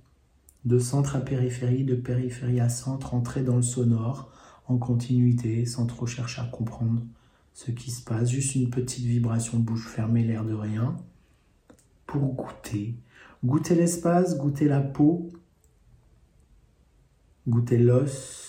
De 0.65 0.79
centre 0.79 1.15
à 1.15 1.21
périphérie, 1.21 1.83
de 1.83 1.95
périphérie 1.95 2.59
à 2.59 2.69
centre, 2.69 3.13
entrer 3.13 3.41
dans 3.43 3.55
le 3.55 3.61
sonore 3.61 4.31
en 4.67 4.77
continuité 4.77 5.65
sans 5.65 5.85
trop 5.85 6.05
chercher 6.05 6.41
à 6.41 6.45
comprendre 6.45 7.01
ce 7.53 7.71
qui 7.71 7.89
se 7.89 8.03
passe. 8.03 8.29
Juste 8.29 8.55
une 8.55 8.69
petite 8.69 9.05
vibration 9.05 9.59
bouche 9.59 9.87
fermée, 9.87 10.23
l'air 10.23 10.43
de 10.43 10.53
rien, 10.53 10.97
pour 12.05 12.33
goûter. 12.33 12.95
Goûter 13.45 13.75
l'espace, 13.75 14.37
goûter 14.37 14.67
la 14.67 14.81
peau, 14.81 15.29
goûter 17.47 17.77
l'os, 17.77 18.46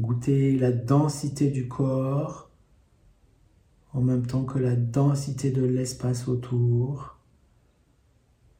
goûter 0.00 0.56
la 0.58 0.72
densité 0.72 1.48
du 1.48 1.68
corps, 1.68 2.50
en 3.92 4.00
même 4.00 4.26
temps 4.26 4.44
que 4.44 4.58
la 4.58 4.76
densité 4.76 5.50
de 5.50 5.64
l'espace 5.64 6.28
autour 6.28 7.18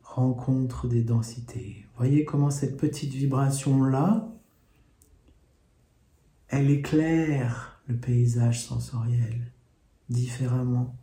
rencontre 0.03 0.89
des 0.89 1.03
densités. 1.03 1.87
Voyez 1.97 2.25
comment 2.25 2.51
cette 2.51 2.77
petite 2.77 3.13
vibration-là, 3.13 4.29
elle 6.49 6.71
éclaire 6.71 7.81
le 7.87 7.97
paysage 7.97 8.65
sensoriel 8.65 9.53
différemment 10.09 10.97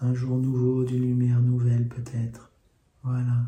d'un 0.00 0.14
jour 0.14 0.36
nouveau, 0.36 0.84
d'une 0.84 1.02
lumière 1.02 1.40
nouvelle 1.40 1.88
peut-être. 1.88 2.52
Voilà. 3.02 3.46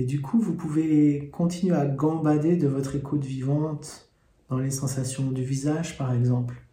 Et 0.00 0.04
du 0.06 0.22
coup, 0.22 0.40
vous 0.40 0.54
pouvez 0.54 1.28
continuer 1.28 1.76
à 1.76 1.84
gambader 1.84 2.56
de 2.56 2.66
votre 2.66 2.96
écoute 2.96 3.22
vivante 3.22 4.10
dans 4.48 4.56
les 4.56 4.70
sensations 4.70 5.30
du 5.30 5.44
visage, 5.44 5.98
par 5.98 6.14
exemple, 6.14 6.64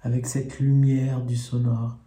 avec 0.00 0.26
cette 0.26 0.58
lumière 0.58 1.24
du 1.24 1.36
sonore. 1.36 1.98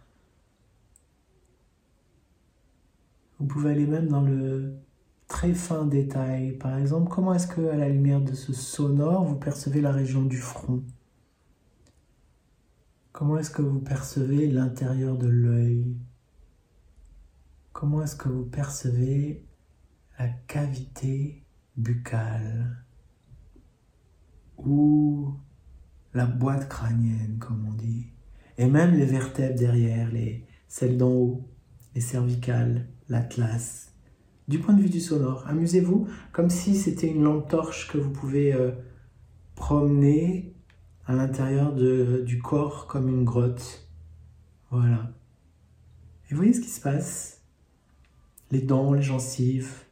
Vous 3.38 3.46
pouvez 3.46 3.70
aller 3.70 3.86
même 3.86 4.08
dans 4.08 4.20
le 4.20 4.74
très 5.26 5.54
fin 5.54 5.86
détail. 5.86 6.52
Par 6.58 6.76
exemple, 6.76 7.10
comment 7.10 7.32
est-ce 7.32 7.46
que, 7.46 7.68
à 7.68 7.76
la 7.76 7.88
lumière 7.88 8.20
de 8.20 8.34
ce 8.34 8.52
sonore, 8.52 9.24
vous 9.24 9.36
percevez 9.36 9.80
la 9.80 9.90
région 9.90 10.22
du 10.22 10.36
front? 10.36 10.82
Comment 13.12 13.38
est-ce 13.38 13.50
que 13.50 13.62
vous 13.62 13.80
percevez 13.80 14.48
l'intérieur 14.48 15.16
de 15.16 15.28
l'œil? 15.28 15.96
Comment 17.72 18.02
est-ce 18.02 18.16
que 18.16 18.28
vous 18.28 18.44
percevez 18.44 19.46
la 20.22 20.28
cavité 20.46 21.42
buccale 21.76 22.76
ou 24.56 25.34
la 26.14 26.26
boîte 26.26 26.68
crânienne, 26.68 27.38
comme 27.40 27.66
on 27.68 27.72
dit, 27.72 28.06
et 28.56 28.66
même 28.66 28.94
les 28.94 29.04
vertèbres 29.04 29.58
derrière, 29.58 30.12
les, 30.12 30.46
celles 30.68 30.96
d'en 30.96 31.10
haut, 31.10 31.48
les 31.96 32.00
cervicales, 32.00 32.86
l'atlas. 33.08 33.92
Du 34.46 34.60
point 34.60 34.74
de 34.74 34.82
vue 34.82 34.90
du 34.90 35.00
sonore, 35.00 35.44
amusez-vous 35.48 36.06
comme 36.30 36.50
si 36.50 36.76
c'était 36.76 37.08
une 37.08 37.24
lampe 37.24 37.48
torche 37.48 37.90
que 37.90 37.98
vous 37.98 38.10
pouvez 38.10 38.54
euh, 38.54 38.70
promener 39.56 40.54
à 41.06 41.14
l'intérieur 41.14 41.72
du 41.72 42.38
corps 42.40 42.86
comme 42.86 43.08
une 43.08 43.24
grotte. 43.24 43.88
Voilà. 44.70 45.12
Et 46.30 46.34
voyez 46.34 46.52
ce 46.52 46.60
qui 46.60 46.68
se 46.68 46.80
passe? 46.80 47.42
Les 48.52 48.60
dents, 48.60 48.92
les 48.92 49.02
gencives, 49.02 49.84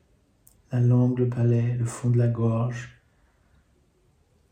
la 0.72 0.80
langue, 0.80 1.18
le 1.18 1.28
palais, 1.28 1.76
le 1.78 1.84
fond 1.84 2.10
de 2.10 2.18
la 2.18 2.28
gorge, 2.28 3.00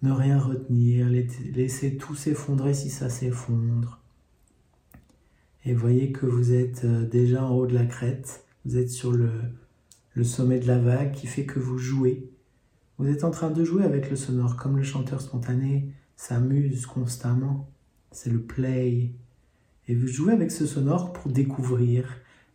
ne 0.02 0.12
rien 0.12 0.38
retenir, 0.38 1.08
laisser 1.08 1.96
tout 1.96 2.14
s'effondrer 2.14 2.74
si 2.74 2.90
ça 2.90 3.08
s'effondre. 3.08 4.00
Et 5.64 5.74
voyez 5.74 6.12
que 6.12 6.26
vous 6.26 6.52
êtes 6.52 6.84
euh, 6.84 7.04
déjà 7.04 7.44
en 7.44 7.54
haut 7.54 7.66
de 7.66 7.74
la 7.74 7.84
crête, 7.84 8.44
vous 8.64 8.76
êtes 8.76 8.90
sur 8.90 9.12
le, 9.12 9.30
le 10.14 10.24
sommet 10.24 10.60
de 10.60 10.66
la 10.66 10.78
vague 10.78 11.12
qui 11.12 11.26
fait 11.26 11.46
que 11.46 11.58
vous 11.58 11.78
jouez. 11.78 12.30
Vous 12.98 13.08
êtes 13.08 13.24
en 13.24 13.30
train 13.30 13.50
de 13.50 13.64
jouer 13.64 13.84
avec 13.84 14.10
le 14.10 14.16
sonore, 14.16 14.56
comme 14.56 14.76
le 14.76 14.82
chanteur 14.82 15.20
spontané 15.20 15.92
s'amuse 16.16 16.86
constamment. 16.86 17.68
C'est 18.10 18.30
le 18.30 18.40
play. 18.40 19.12
Et 19.86 19.94
vous 19.94 20.06
jouez 20.06 20.32
avec 20.32 20.50
ce 20.50 20.66
sonore 20.66 21.12
pour 21.12 21.30
découvrir. 21.30 22.08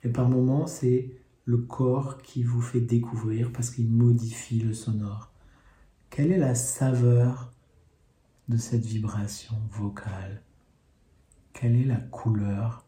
Et 0.03 0.09
par 0.09 0.29
moments, 0.29 0.67
c'est 0.67 1.11
le 1.45 1.57
corps 1.57 2.21
qui 2.21 2.43
vous 2.43 2.61
fait 2.61 2.81
découvrir 2.81 3.51
parce 3.51 3.69
qu'il 3.69 3.89
modifie 3.89 4.59
le 4.59 4.73
sonore. 4.73 5.31
Quelle 6.09 6.31
est 6.31 6.37
la 6.37 6.55
saveur 6.55 7.51
de 8.47 8.57
cette 8.57 8.85
vibration 8.85 9.55
vocale? 9.71 10.41
Quelle 11.53 11.75
est 11.75 11.85
la 11.85 11.97
couleur 11.97 12.85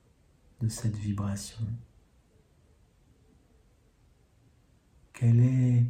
de 0.61 0.67
cette 0.67 0.95
vibration? 0.95 1.65
Quelle 5.13 5.39
est 5.39 5.85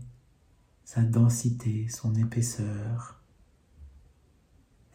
sa 0.84 1.02
densité, 1.02 1.88
son 1.90 2.16
épaisseur? 2.16 3.22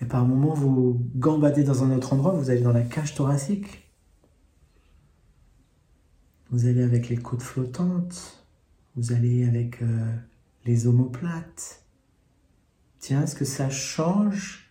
Et 0.00 0.06
par 0.06 0.24
moments, 0.24 0.54
vous 0.54 1.04
gambadez 1.16 1.62
dans 1.62 1.84
un 1.84 1.90
autre 1.94 2.12
endroit, 2.14 2.32
vous 2.32 2.50
allez 2.50 2.62
dans 2.62 2.72
la 2.72 2.82
cage 2.82 3.14
thoracique. 3.14 3.89
Vous 6.50 6.66
allez 6.66 6.82
avec 6.82 7.08
les 7.08 7.16
côtes 7.16 7.42
flottantes, 7.42 8.44
vous 8.96 9.12
allez 9.12 9.46
avec 9.46 9.82
euh, 9.82 10.16
les 10.64 10.86
omoplates, 10.86 11.80
Tiens, 13.00 13.22
est-ce 13.22 13.34
que 13.34 13.46
ça 13.46 13.70
change 13.70 14.70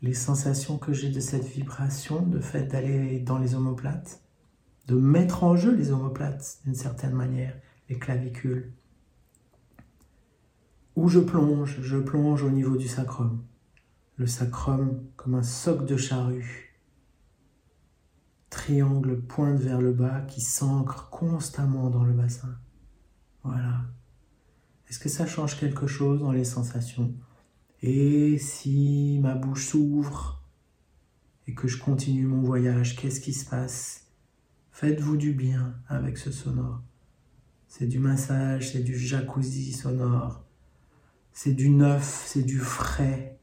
les 0.00 0.14
sensations 0.14 0.78
que 0.78 0.92
j'ai 0.92 1.10
de 1.10 1.18
cette 1.18 1.44
vibration, 1.44 2.22
de 2.22 2.38
fait 2.38 2.62
d'aller 2.62 3.18
dans 3.18 3.38
les 3.38 3.56
omoplates, 3.56 4.22
de 4.86 4.94
mettre 4.94 5.42
en 5.42 5.56
jeu 5.56 5.74
les 5.74 5.90
omoplates 5.90 6.60
d'une 6.64 6.76
certaine 6.76 7.12
manière, 7.12 7.54
les 7.88 7.98
clavicules 7.98 8.72
Où 10.94 11.08
je 11.08 11.18
plonge, 11.18 11.80
je 11.82 11.96
plonge 11.98 12.44
au 12.44 12.50
niveau 12.50 12.76
du 12.76 12.86
sacrum. 12.86 13.42
Le 14.16 14.28
sacrum 14.28 15.02
comme 15.16 15.34
un 15.34 15.42
soc 15.42 15.84
de 15.86 15.96
charrue. 15.96 16.69
Triangle 18.50 19.22
pointe 19.22 19.60
vers 19.60 19.80
le 19.80 19.92
bas 19.92 20.22
qui 20.22 20.40
s'ancre 20.40 21.08
constamment 21.08 21.88
dans 21.88 22.04
le 22.04 22.12
bassin. 22.12 22.58
Voilà. 23.44 23.84
Est-ce 24.88 24.98
que 24.98 25.08
ça 25.08 25.24
change 25.24 25.58
quelque 25.58 25.86
chose 25.86 26.20
dans 26.20 26.32
les 26.32 26.44
sensations? 26.44 27.14
Et 27.80 28.36
si 28.38 29.20
ma 29.22 29.34
bouche 29.34 29.68
s'ouvre 29.68 30.44
et 31.46 31.54
que 31.54 31.68
je 31.68 31.78
continue 31.78 32.26
mon 32.26 32.42
voyage, 32.42 32.96
qu'est-ce 32.96 33.20
qui 33.20 33.32
se 33.32 33.48
passe? 33.48 34.08
Faites-vous 34.72 35.16
du 35.16 35.32
bien 35.32 35.76
avec 35.88 36.18
ce 36.18 36.32
sonore. 36.32 36.82
C'est 37.68 37.86
du 37.86 38.00
massage, 38.00 38.72
c'est 38.72 38.82
du 38.82 38.98
jacuzzi 38.98 39.72
sonore. 39.72 40.44
C'est 41.32 41.54
du 41.54 41.70
neuf, 41.70 42.24
c'est 42.26 42.42
du 42.42 42.58
frais. 42.58 43.39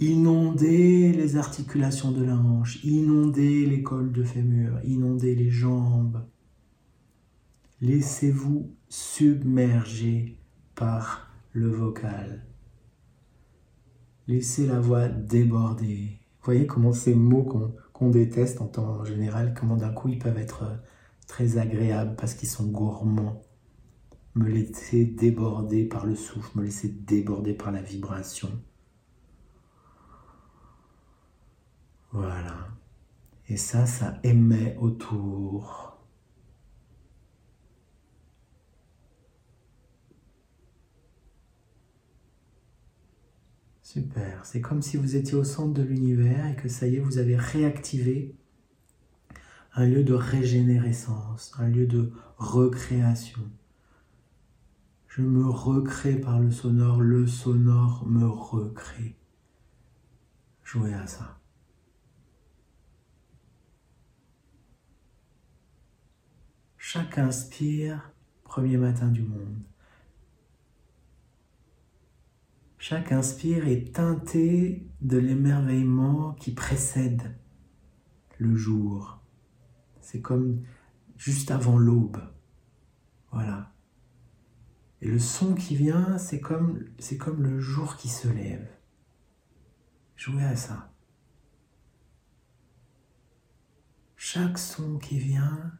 Inondez 0.00 1.12
les 1.12 1.36
articulations 1.36 2.12
de 2.12 2.22
la 2.22 2.36
hanche, 2.36 2.84
inondez 2.84 3.66
les 3.66 3.82
cols 3.82 4.12
de 4.12 4.22
fémur, 4.22 4.78
inondez 4.84 5.34
les 5.34 5.50
jambes. 5.50 6.24
Laissez-vous 7.80 8.76
submerger 8.88 10.38
par 10.76 11.32
le 11.50 11.68
vocal. 11.68 12.46
Laissez 14.28 14.68
la 14.68 14.78
voix 14.78 15.08
déborder. 15.08 16.20
Voyez 16.44 16.68
comment 16.68 16.92
ces 16.92 17.16
mots 17.16 17.72
qu'on 17.92 18.10
déteste 18.10 18.60
en 18.60 18.68
temps 18.68 19.04
général, 19.04 19.52
comment 19.58 19.76
d'un 19.76 19.92
coup 19.92 20.08
ils 20.08 20.20
peuvent 20.20 20.38
être 20.38 20.80
très 21.26 21.58
agréables 21.58 22.14
parce 22.14 22.34
qu'ils 22.34 22.48
sont 22.48 22.68
gourmands. 22.68 23.42
Me 24.36 24.48
laisser 24.48 25.06
déborder 25.06 25.86
par 25.86 26.06
le 26.06 26.14
souffle, 26.14 26.56
me 26.56 26.62
laisser 26.62 26.88
déborder 26.88 27.52
par 27.52 27.72
la 27.72 27.82
vibration. 27.82 28.50
Voilà. 32.12 32.68
Et 33.48 33.56
ça, 33.56 33.86
ça 33.86 34.18
émet 34.22 34.76
autour. 34.80 35.98
Super. 43.82 44.44
C'est 44.44 44.60
comme 44.60 44.82
si 44.82 44.98
vous 44.98 45.16
étiez 45.16 45.34
au 45.34 45.44
centre 45.44 45.72
de 45.72 45.82
l'univers 45.82 46.46
et 46.46 46.56
que 46.56 46.68
ça 46.68 46.86
y 46.86 46.96
est, 46.96 47.00
vous 47.00 47.16
avez 47.16 47.36
réactivé 47.36 48.36
un 49.74 49.86
lieu 49.86 50.04
de 50.04 50.12
régénérescence, 50.12 51.54
un 51.58 51.68
lieu 51.68 51.86
de 51.86 52.12
recréation. 52.36 53.40
Je 55.06 55.22
me 55.22 55.48
recrée 55.48 56.16
par 56.16 56.38
le 56.38 56.50
sonore, 56.50 57.00
le 57.00 57.26
sonore 57.26 58.06
me 58.06 58.26
recrée. 58.26 59.16
Jouez 60.64 60.92
à 60.92 61.06
ça. 61.06 61.38
Chaque 66.90 67.18
inspire, 67.18 68.14
premier 68.44 68.78
matin 68.78 69.08
du 69.08 69.20
monde. 69.20 69.62
Chaque 72.78 73.12
inspire 73.12 73.68
est 73.68 73.94
teinté 73.94 74.88
de 75.02 75.18
l'émerveillement 75.18 76.32
qui 76.32 76.54
précède 76.54 77.36
le 78.38 78.56
jour. 78.56 79.20
C'est 80.00 80.22
comme 80.22 80.62
juste 81.18 81.50
avant 81.50 81.76
l'aube. 81.76 82.22
Voilà. 83.32 83.74
Et 85.02 85.08
le 85.08 85.18
son 85.18 85.54
qui 85.54 85.76
vient, 85.76 86.16
c'est 86.16 86.40
comme, 86.40 86.86
c'est 86.98 87.18
comme 87.18 87.42
le 87.42 87.60
jour 87.60 87.98
qui 87.98 88.08
se 88.08 88.28
lève. 88.28 88.66
Jouez 90.16 90.42
à 90.42 90.56
ça. 90.56 90.90
Chaque 94.16 94.56
son 94.56 94.96
qui 94.96 95.18
vient, 95.18 95.77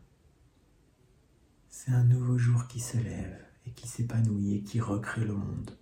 c'est 1.79 1.93
un 1.93 2.03
nouveau 2.03 2.37
jour 2.37 2.67
qui 2.67 2.81
se 2.81 2.97
lève 2.97 3.39
et 3.65 3.71
qui 3.71 3.87
s'épanouit 3.87 4.57
et 4.57 4.63
qui 4.63 4.81
recrée 4.81 5.25
le 5.25 5.35
monde. 5.35 5.79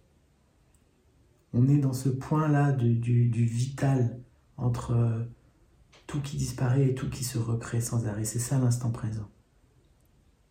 On 1.54 1.70
est 1.70 1.78
dans 1.78 1.94
ce 1.94 2.10
point-là 2.10 2.72
du, 2.72 2.96
du, 2.98 3.44
vital 3.46 4.20
entre 4.58 4.90
euh, 4.90 5.24
tout 6.06 6.20
qui 6.20 6.36
disparaît 6.36 6.90
et 6.90 6.94
tout 6.94 7.08
qui 7.08 7.24
se 7.24 7.38
recrée 7.38 7.80
sans 7.80 8.06
arrêt. 8.06 8.26
C'est 8.26 8.38
ça 8.38 8.58
l'instant 8.58 8.90
présent. 8.90 9.30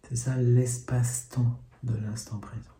C'est 0.10 0.16
ça 0.16 0.36
l'espace-temps 0.36 1.60
de 1.84 1.96
l'instant 1.96 2.40
présent. 2.40 2.72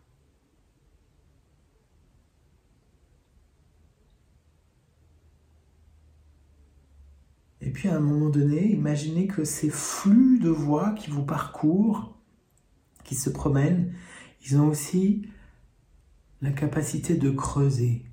Et 7.60 7.70
puis 7.70 7.88
à 7.88 7.94
un 7.94 8.00
moment 8.00 8.28
donné, 8.28 8.72
imaginez 8.72 9.28
que 9.28 9.44
ces 9.44 9.70
flux 9.70 10.40
de 10.40 10.50
voix 10.50 10.90
qui 10.94 11.12
vous 11.12 11.24
parcourent 11.24 12.15
qui 13.06 13.14
se 13.14 13.30
promènent, 13.30 13.94
ils 14.44 14.58
ont 14.58 14.68
aussi 14.68 15.22
la 16.42 16.52
capacité 16.52 17.16
de 17.16 17.30
creuser. 17.30 18.04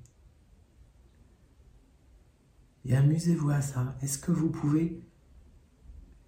Et 2.86 2.96
amusez-vous 2.96 3.50
à 3.50 3.60
ça. 3.60 3.96
Est-ce 4.02 4.18
que 4.18 4.32
vous 4.32 4.50
pouvez 4.50 5.02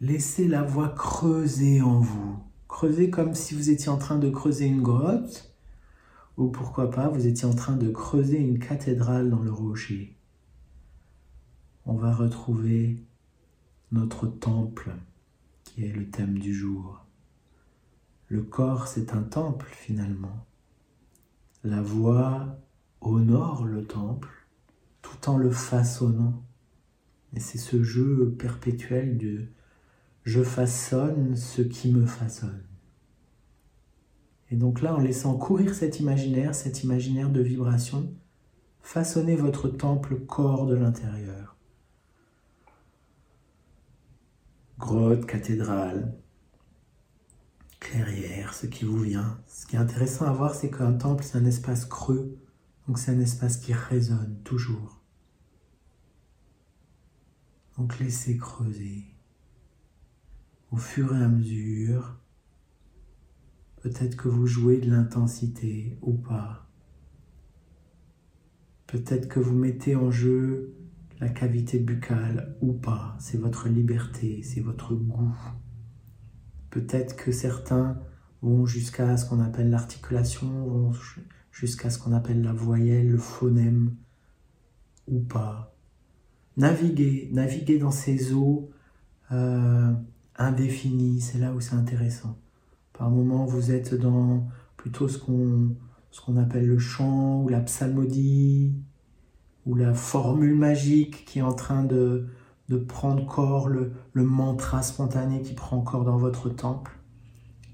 laisser 0.01 0.49
la 0.49 0.63
voix 0.63 0.89
creuser 0.91 1.81
en 1.81 2.01
vous? 2.01 2.39
Creuser 2.69 3.09
comme 3.09 3.35
si 3.35 3.55
vous 3.55 3.71
étiez 3.71 3.89
en 3.89 3.99
train 3.99 4.19
de 4.19 4.29
creuser 4.29 4.67
une 4.67 4.83
grotte, 4.83 5.55
ou 6.37 6.49
pourquoi 6.49 6.91
pas, 6.91 7.09
vous 7.09 7.27
étiez 7.27 7.47
en 7.47 7.55
train 7.55 7.77
de 7.77 7.91
creuser 7.91 8.39
une 8.39 8.59
cathédrale 8.59 9.31
dans 9.31 9.41
le 9.41 9.53
rocher. 9.53 10.19
On 11.87 11.95
va 11.95 12.13
retrouver 12.13 13.03
notre 13.93 14.27
temple, 14.27 14.91
qui 15.65 15.85
est 15.85 15.93
le 15.93 16.11
thème 16.11 16.39
du 16.39 16.53
jour. 16.53 17.06
Le 18.29 18.43
corps, 18.43 18.89
c'est 18.89 19.13
un 19.13 19.23
temple 19.23 19.69
finalement. 19.71 20.47
La 21.63 21.81
voix 21.81 22.59
honore 23.01 23.65
le 23.65 23.85
temple 23.85 24.29
tout 25.03 25.31
en 25.31 25.37
le 25.37 25.51
façonnant. 25.51 26.43
Et 27.35 27.41
c'est 27.41 27.59
ce 27.59 27.83
jeu 27.83 28.35
perpétuel 28.39 29.17
de 29.17 29.47
je 30.25 30.43
façonne 30.43 31.37
ce 31.37 31.63
qui 31.63 31.93
me 31.93 32.05
façonne. 32.05 32.65
Et 34.51 34.57
donc 34.57 34.83
là, 34.83 34.95
en 34.95 34.99
laissant 34.99 35.37
courir 35.37 35.75
cet 35.75 36.01
imaginaire, 36.01 36.55
cet 36.55 36.83
imaginaire 36.83 37.31
de 37.31 37.41
vibration, 37.41 38.13
façonnez 38.81 39.37
votre 39.37 39.69
temple 39.69 40.17
corps 40.21 40.67
de 40.67 40.75
l'intérieur. 40.75 41.57
Grotte, 44.79 45.27
cathédrale, 45.27 46.13
ce 48.53 48.67
qui 48.67 48.85
vous 48.85 48.99
vient. 48.99 49.39
Ce 49.47 49.67
qui 49.67 49.77
est 49.77 49.79
intéressant 49.79 50.27
à 50.27 50.33
voir, 50.33 50.55
c'est 50.55 50.71
qu'un 50.71 50.93
temple, 50.93 51.25
c'est 51.25 51.39
un 51.39 51.45
espace 51.45 51.85
creux. 51.85 52.39
Donc 52.87 52.99
c'est 52.99 53.11
un 53.11 53.21
espace 53.21 53.57
qui 53.57 53.73
résonne 53.73 54.39
toujours. 54.45 55.03
Donc 57.77 57.99
laissez 57.99 58.37
creuser. 58.37 59.05
Au 60.73 60.77
fur 60.77 61.15
et 61.15 61.23
à 61.23 61.29
mesure, 61.29 62.19
peut-être 63.83 64.17
que 64.17 64.29
vous 64.29 64.47
jouez 64.47 64.79
de 64.79 64.91
l'intensité 64.91 65.99
ou 66.03 66.15
pas. 66.15 66.69
Peut-être 68.87 69.29
que 69.29 69.41
vous 69.41 69.55
mettez 69.55 69.97
en 69.97 70.11
jeu 70.11 70.75
la 71.21 71.29
cavité 71.29 71.79
buccale 71.79 72.57
ou 72.61 72.73
pas. 72.73 73.17
C'est 73.19 73.39
votre 73.39 73.69
liberté, 73.69 74.43
c'est 74.43 74.61
votre 74.61 74.95
goût. 74.95 75.35
Peut-être 76.71 77.17
que 77.17 77.33
certains 77.33 77.99
vont 78.43 78.67
jusqu'à 78.67 79.17
ce 79.17 79.29
qu'on 79.29 79.41
appelle 79.41 79.71
l'articulation, 79.71 80.47
vont 80.47 80.93
jusqu'à 81.51 81.91
ce 81.91 81.99
qu'on 81.99 82.13
appelle 82.13 82.43
la 82.43 82.53
voyelle, 82.53 83.11
le 83.11 83.19
phonème, 83.19 83.95
ou 85.09 85.21
pas. 85.21 85.75
Naviguer, 86.57 87.29
naviguer 87.33 87.79
dans 87.79 87.91
ces 87.91 88.33
eaux 88.33 88.71
euh, 89.33 89.93
indéfinies, 90.37 91.21
c'est 91.21 91.39
là 91.39 91.53
où 91.53 91.61
c'est 91.61 91.75
intéressant. 91.75 92.39
Par 92.93 93.11
moments, 93.11 93.45
vous 93.45 93.71
êtes 93.71 93.95
dans 93.95 94.47
plutôt 94.77 95.09
ce 95.09 95.19
qu'on 95.19 95.77
ce 96.11 96.23
qu'on 96.23 96.39
appelle 96.39 96.67
le 96.67 96.79
chant 96.79 97.43
ou 97.43 97.49
la 97.51 97.61
psalmodie 97.61 98.73
ou 99.67 99.75
la 99.75 99.93
formule 99.93 100.55
magique 100.55 101.27
qui 101.27 101.41
est 101.41 101.43
en 101.43 101.53
train 101.53 101.85
de, 101.85 102.29
de 102.69 102.77
prendre 102.77 103.27
corps, 103.27 103.69
le, 103.69 103.93
mantra 104.15 104.83
spontané 104.83 105.43
qui 105.43 105.55
prend 105.55 105.81
corps 105.81 106.05
dans 106.05 106.17
votre 106.17 106.49
temple. 106.49 106.99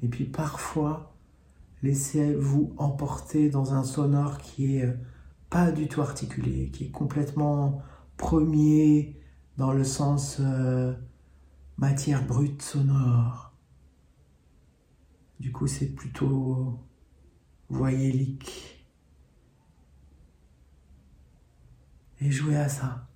Et 0.03 0.09
puis 0.09 0.25
parfois, 0.25 1.15
laissez-vous 1.83 2.75
emporter 2.77 3.49
dans 3.49 3.75
un 3.75 3.85
sonore 3.85 4.39
qui 4.39 4.77
est 4.77 4.87
euh, 4.87 4.93
pas 5.51 5.71
du 5.71 5.89
tout 5.89 6.03
articulé, 6.03 6.71
qui 6.71 6.85
est 6.85 6.91
complètement 6.91 7.83
premier 8.17 9.21
dans 9.57 9.73
le 9.73 9.85
sens 9.85 10.39
euh, 10.41 10.93
matière 11.79 12.27
brute 12.27 12.63
sonore. 12.63 13.53
Du 15.41 15.53
coup, 15.53 15.67
c'est 15.67 15.95
plutôt 15.95 16.79
voyélique. 17.69 18.87
Et 22.21 22.31
jouez 22.31 22.57
à 22.57 22.69
ça. 22.69 23.09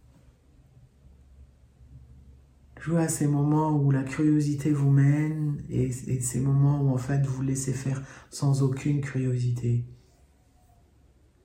Jouez 2.87 3.03
à 3.03 3.09
ces 3.09 3.27
moments 3.27 3.72
où 3.72 3.90
la 3.90 4.05
curiosité 4.05 4.70
vous 4.70 4.92
mène 4.92 5.61
et, 5.68 5.90
ces 5.90 6.38
moments 6.38 6.81
où 6.81 6.94
en 6.94 6.99
fait 6.99 7.27
vous 7.27 7.42
laissez 7.42 7.72
faire 7.72 8.01
sans 8.31 8.62
aucune 8.62 9.01
curiosité. 9.01 9.85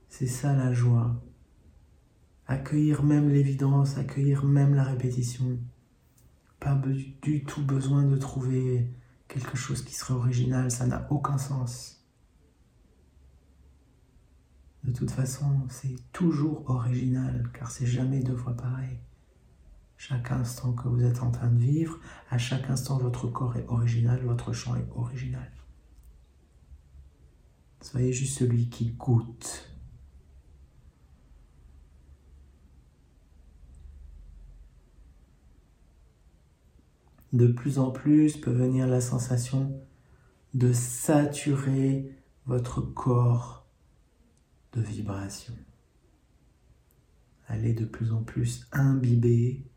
C'est 0.07 0.27
ça 0.27 0.55
la 0.55 0.71
joie. 0.71 1.19
Accueillir 2.45 3.01
même 3.01 3.27
l'évidence, 3.27 3.97
accueillir 3.97 4.45
même 4.45 4.75
la 4.75 4.83
répétition. 4.83 5.57
Pas 6.59 6.79
du 7.23 7.43
tout 7.43 7.65
besoin 7.65 8.03
de 8.03 8.17
trouver 8.17 8.93
quelque 9.27 9.57
chose 9.57 9.81
qui 9.81 9.95
serait 9.95 10.13
original, 10.13 10.69
ça 10.69 10.85
n'a 10.85 11.07
aucun 11.09 11.39
sens. 11.39 12.05
De 14.83 14.91
toute 14.91 15.09
façon, 15.09 15.65
c'est 15.69 15.95
toujours 16.11 16.69
original, 16.69 17.49
car 17.51 17.71
c'est 17.71 17.87
jamais 17.87 18.21
deux 18.21 18.37
fois 18.37 18.55
pareil. 18.55 18.99
Chaque 20.03 20.31
instant 20.31 20.73
que 20.73 20.87
vous 20.87 21.03
êtes 21.03 21.21
en 21.21 21.29
train 21.29 21.51
de 21.51 21.59
vivre, 21.59 21.99
à 22.31 22.39
chaque 22.39 22.71
instant, 22.71 22.97
votre 22.97 23.27
corps 23.27 23.55
est 23.55 23.67
original, 23.67 24.19
votre 24.25 24.51
chant 24.51 24.75
est 24.75 24.89
original. 24.95 25.51
Soyez 27.81 28.11
juste 28.11 28.39
celui 28.39 28.67
qui 28.67 28.93
goûte. 28.93 29.71
De 37.31 37.45
plus 37.45 37.77
en 37.77 37.91
plus 37.91 38.37
peut 38.37 38.49
venir 38.49 38.87
la 38.87 39.01
sensation 39.01 39.79
de 40.55 40.73
saturer 40.73 42.09
votre 42.47 42.81
corps 42.81 43.67
de 44.73 44.81
vibrations. 44.81 45.59
Allez 47.47 47.75
de 47.75 47.85
plus 47.85 48.11
en 48.13 48.23
plus 48.23 48.67
imbiber 48.71 49.70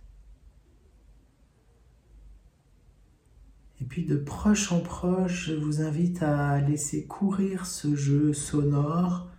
Et 3.82 3.86
puis 3.86 4.06
de 4.06 4.16
proche 4.16 4.72
en 4.72 4.80
proche, 4.80 5.50
je 5.50 5.56
vous 5.56 5.82
invite 5.82 6.24
à 6.24 6.62
laisser 6.62 7.06
courir 7.06 7.66
ce 7.66 7.96
jeu 7.96 8.34
sonore 8.34 9.30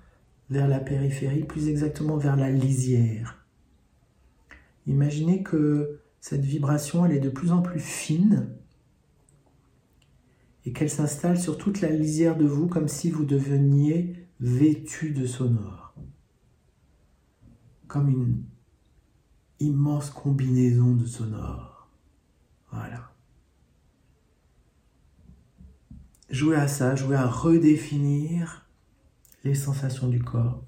vers 0.50 0.68
la 0.68 0.78
périphérie, 0.78 1.44
plus 1.44 1.68
exactement 1.68 2.16
vers 2.16 2.36
la 2.36 2.50
lisière. 2.50 3.44
Imaginez 4.86 5.42
que 5.42 6.00
cette 6.20 6.44
vibration, 6.44 7.04
elle 7.04 7.12
est 7.12 7.20
de 7.20 7.30
plus 7.30 7.50
en 7.50 7.62
plus 7.62 7.80
fine 7.80 8.48
et 10.66 10.72
qu'elle 10.72 10.90
s'installe 10.90 11.38
sur 11.38 11.56
toute 11.56 11.80
la 11.80 11.90
lisière 11.90 12.36
de 12.36 12.44
vous 12.44 12.66
comme 12.66 12.88
si 12.88 13.08
vous 13.08 13.24
deveniez 13.24 14.26
vêtu 14.40 15.12
de 15.12 15.24
sonore. 15.24 15.94
Comme 17.86 18.10
une 18.10 18.42
immense 19.60 20.10
combinaison 20.10 20.94
de 20.94 21.06
sonores. 21.06 21.88
Voilà. 22.72 23.12
Jouez 26.28 26.56
à 26.56 26.66
ça, 26.66 26.96
jouez 26.96 27.14
à 27.14 27.26
redéfinir 27.26 28.68
les 29.44 29.54
sensations 29.54 30.08
du 30.08 30.20
corps 30.20 30.64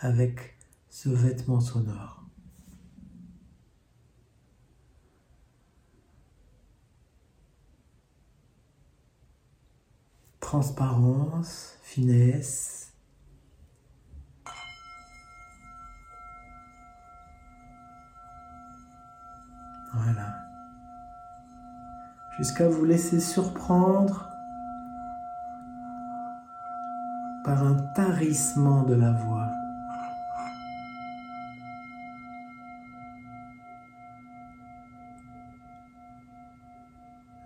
avec 0.00 0.56
ce 0.88 1.10
vêtement 1.10 1.60
sonore. 1.60 2.19
Transparence, 10.50 11.76
finesse. 11.80 12.92
Voilà. 19.94 20.34
Jusqu'à 22.36 22.68
vous 22.68 22.84
laisser 22.84 23.20
surprendre 23.20 24.28
par 27.44 27.62
un 27.62 27.76
tarissement 27.94 28.82
de 28.82 28.94
la 28.94 29.12
voix. 29.12 29.46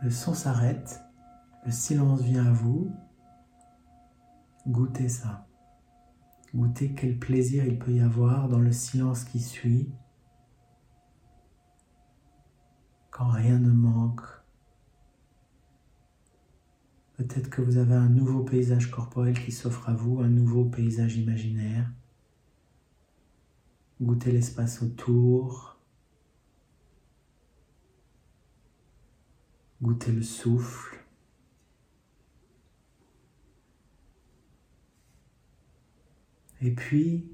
Le 0.00 0.10
son 0.10 0.32
s'arrête 0.32 1.03
le 1.64 1.70
silence 1.70 2.20
vient 2.20 2.46
à 2.46 2.52
vous, 2.52 2.92
goûtez 4.66 5.08
ça. 5.08 5.46
Goûtez 6.54 6.94
quel 6.94 7.18
plaisir 7.18 7.66
il 7.66 7.78
peut 7.78 7.92
y 7.92 8.00
avoir 8.00 8.48
dans 8.48 8.60
le 8.60 8.70
silence 8.70 9.24
qui 9.24 9.40
suit, 9.40 9.90
quand 13.10 13.28
rien 13.28 13.58
ne 13.58 13.70
manque. 13.70 14.22
Peut-être 17.16 17.48
que 17.48 17.62
vous 17.62 17.76
avez 17.76 17.94
un 17.94 18.08
nouveau 18.08 18.42
paysage 18.42 18.90
corporel 18.90 19.38
qui 19.38 19.52
s'offre 19.52 19.88
à 19.88 19.94
vous, 19.94 20.20
un 20.20 20.28
nouveau 20.28 20.64
paysage 20.64 21.16
imaginaire. 21.16 21.90
Goûtez 24.02 24.32
l'espace 24.32 24.82
autour. 24.82 25.78
Goûtez 29.80 30.12
le 30.12 30.22
souffle. 30.22 31.03
Et 36.64 36.70
puis, 36.70 37.30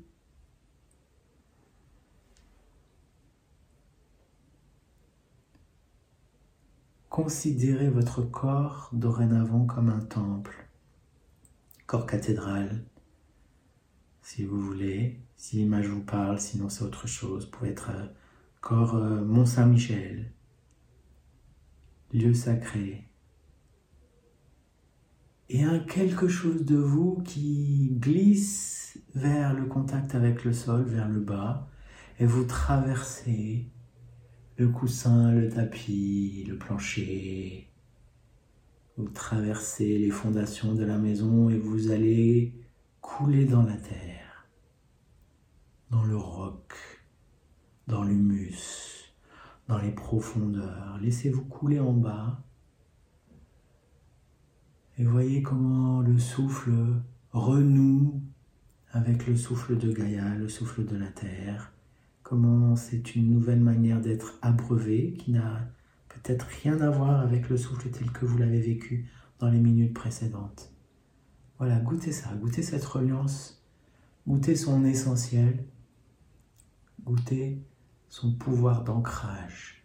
considérez 7.08 7.88
votre 7.90 8.22
corps 8.22 8.90
dorénavant 8.92 9.66
comme 9.66 9.88
un 9.88 10.00
temple, 10.00 10.68
corps 11.86 12.06
cathédral, 12.06 12.84
si 14.20 14.44
vous 14.44 14.60
voulez, 14.60 15.20
si 15.36 15.58
l'image 15.58 15.86
vous 15.86 16.02
parle, 16.02 16.40
sinon 16.40 16.68
c'est 16.68 16.82
autre 16.82 17.06
chose, 17.06 17.44
vous 17.44 17.50
pouvez 17.52 17.70
être 17.70 17.90
euh, 17.90 18.06
corps 18.60 18.96
euh, 18.96 19.24
Mont 19.24 19.46
Saint-Michel, 19.46 20.32
lieu 22.12 22.34
sacré, 22.34 23.08
et 25.52 25.64
un 25.64 25.80
quelque 25.80 26.28
chose 26.28 26.64
de 26.64 26.76
vous 26.76 27.20
qui 27.24 27.96
glisse 27.98 29.00
vers 29.16 29.52
le 29.52 29.66
contact 29.66 30.14
avec 30.14 30.44
le 30.44 30.52
sol, 30.52 30.84
vers 30.84 31.08
le 31.08 31.18
bas, 31.18 31.68
et 32.20 32.24
vous 32.24 32.44
traversez 32.44 33.66
le 34.56 34.68
coussin, 34.68 35.32
le 35.32 35.48
tapis, 35.48 36.46
le 36.48 36.56
plancher. 36.56 37.68
Vous 38.96 39.08
traversez 39.08 39.98
les 39.98 40.10
fondations 40.10 40.72
de 40.74 40.84
la 40.84 40.98
maison 40.98 41.50
et 41.50 41.58
vous 41.58 41.90
allez 41.90 42.54
couler 43.00 43.44
dans 43.44 43.64
la 43.64 43.76
terre, 43.76 44.46
dans 45.90 46.04
le 46.04 46.16
roc, 46.16 46.74
dans 47.88 48.04
l'humus, 48.04 49.12
dans 49.66 49.78
les 49.78 49.90
profondeurs. 49.90 50.96
Laissez-vous 51.02 51.44
couler 51.46 51.80
en 51.80 51.92
bas 51.92 52.40
et 55.00 55.04
voyez 55.04 55.42
comment 55.42 56.02
le 56.02 56.18
souffle 56.18 56.72
renoue 57.32 58.20
avec 58.92 59.26
le 59.26 59.34
souffle 59.34 59.78
de 59.78 59.90
Gaïa, 59.90 60.34
le 60.34 60.46
souffle 60.46 60.84
de 60.84 60.94
la 60.94 61.06
terre. 61.06 61.72
Comment 62.22 62.76
c'est 62.76 63.16
une 63.16 63.30
nouvelle 63.30 63.60
manière 63.60 64.02
d'être 64.02 64.38
abreuvé 64.42 65.14
qui 65.14 65.30
n'a 65.32 65.66
peut-être 66.10 66.46
rien 66.62 66.78
à 66.82 66.90
voir 66.90 67.20
avec 67.20 67.48
le 67.48 67.56
souffle 67.56 67.88
tel 67.88 68.10
que 68.12 68.26
vous 68.26 68.36
l'avez 68.36 68.60
vécu 68.60 69.08
dans 69.38 69.48
les 69.48 69.58
minutes 69.58 69.94
précédentes. 69.94 70.70
Voilà, 71.56 71.80
goûtez 71.80 72.12
ça, 72.12 72.34
goûtez 72.34 72.62
cette 72.62 72.84
reliance, 72.84 73.64
goûtez 74.28 74.54
son 74.54 74.84
essentiel, 74.84 75.64
goûtez 77.04 77.58
son 78.10 78.34
pouvoir 78.34 78.84
d'ancrage. 78.84 79.79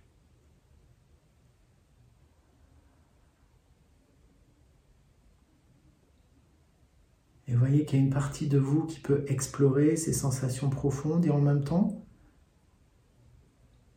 Et 7.48 7.54
voyez 7.54 7.86
qu'il 7.86 8.00
y 8.00 8.02
a 8.02 8.06
une 8.06 8.12
partie 8.12 8.48
de 8.48 8.58
vous 8.58 8.86
qui 8.86 9.00
peut 9.00 9.24
explorer 9.28 9.96
ces 9.98 10.14
sensations 10.14 10.70
profondes 10.70 11.26
et 11.26 11.30
en 11.30 11.42
même 11.42 11.64
temps 11.64 12.06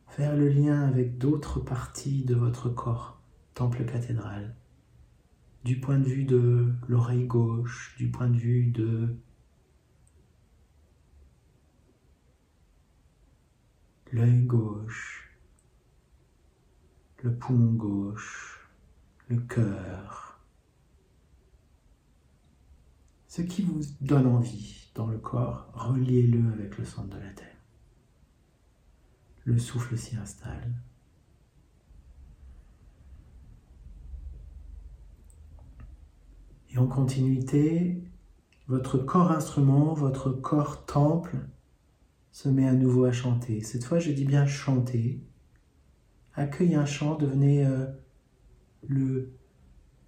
faire 0.07 0.35
le 0.35 0.49
lien 0.49 0.81
avec 0.87 1.17
d'autres 1.17 1.59
parties 1.59 2.25
de 2.25 2.35
votre 2.35 2.69
corps, 2.69 3.21
temple 3.53 3.85
cathédrale, 3.85 4.55
du 5.63 5.79
point 5.79 5.97
de 5.97 6.07
vue 6.07 6.25
de 6.25 6.73
l'oreille 6.87 7.25
gauche, 7.25 7.95
du 7.97 8.09
point 8.09 8.29
de 8.29 8.37
vue 8.37 8.67
de 8.67 9.15
l'œil 14.11 14.43
gauche, 14.43 15.37
le 17.23 17.35
poumon 17.35 17.73
gauche, 17.73 18.69
le 19.27 19.37
cœur, 19.37 20.28
Ce 23.39 23.43
qui 23.45 23.61
vous 23.61 23.79
donne 24.01 24.27
envie 24.27 24.91
dans 24.95 25.07
le 25.07 25.17
corps, 25.17 25.71
reliez-le 25.73 26.51
avec 26.51 26.77
le 26.77 26.83
centre 26.83 27.07
de 27.07 27.21
la 27.21 27.31
Terre. 27.31 27.55
Le 29.45 29.57
souffle 29.57 29.97
s'y 29.97 30.17
installe. 30.17 30.73
Et 36.69 36.77
en 36.77 36.85
continuité, 36.85 38.03
votre 38.67 38.97
corps 38.97 39.31
instrument, 39.31 39.93
votre 39.93 40.31
corps 40.31 40.85
temple 40.85 41.37
se 42.33 42.49
met 42.49 42.67
à 42.67 42.73
nouveau 42.73 43.05
à 43.05 43.13
chanter. 43.13 43.61
Cette 43.61 43.85
fois, 43.85 43.99
je 43.99 44.11
dis 44.11 44.25
bien 44.25 44.45
chanter. 44.47 45.23
Accueille 46.33 46.75
un 46.75 46.85
chant, 46.85 47.15
devenez 47.15 47.65
euh, 47.65 47.85
le, 48.85 49.31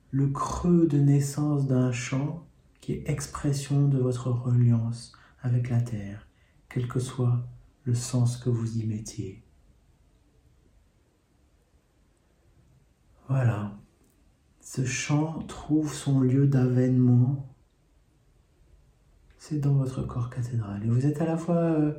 le 0.10 0.28
creux 0.28 0.86
de 0.86 1.00
naissance 1.00 1.66
d'un 1.66 1.94
chant 1.94 2.46
qui 2.82 2.94
est 2.94 3.10
expression 3.10 3.88
de 3.88 4.00
votre 4.00 4.30
reliance 4.30 5.14
avec 5.42 5.70
la 5.70 5.82
terre, 5.82 6.28
quel 6.68 6.88
que 6.88 7.00
soit 7.00 7.48
le 7.84 7.94
sens 7.94 8.38
que 8.38 8.50
vous 8.50 8.80
y 8.80 8.86
mettiez. 8.86 9.44
Voilà, 13.30 13.80
ce 14.60 14.84
chant 14.84 15.42
trouve 15.44 15.94
son 15.94 16.20
lieu 16.20 16.48
d'avènement, 16.48 17.56
c'est 19.38 19.60
dans 19.60 19.76
votre 19.76 20.04
corps 20.04 20.30
cathédral. 20.30 20.84
Et 20.84 20.90
vous 20.90 21.06
êtes 21.06 21.22
à 21.22 21.26
la 21.26 21.38
fois 21.38 21.56
euh, 21.56 21.94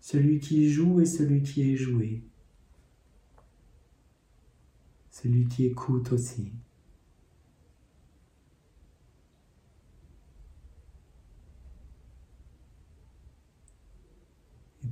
celui 0.00 0.40
qui 0.40 0.70
joue 0.70 1.00
et 1.00 1.06
celui 1.06 1.42
qui 1.42 1.72
est 1.72 1.76
joué, 1.76 2.22
celui 5.10 5.46
qui 5.48 5.66
écoute 5.66 6.12
aussi. 6.12 6.52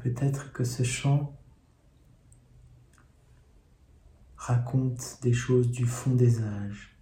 Peut-être 0.01 0.53
que 0.53 0.65
ce 0.65 0.83
chant 0.83 1.39
raconte 4.37 5.19
des 5.23 5.35
choses 5.35 5.71
du 5.71 5.85
fond 5.85 6.15
des 6.15 6.43
âges. 6.43 6.97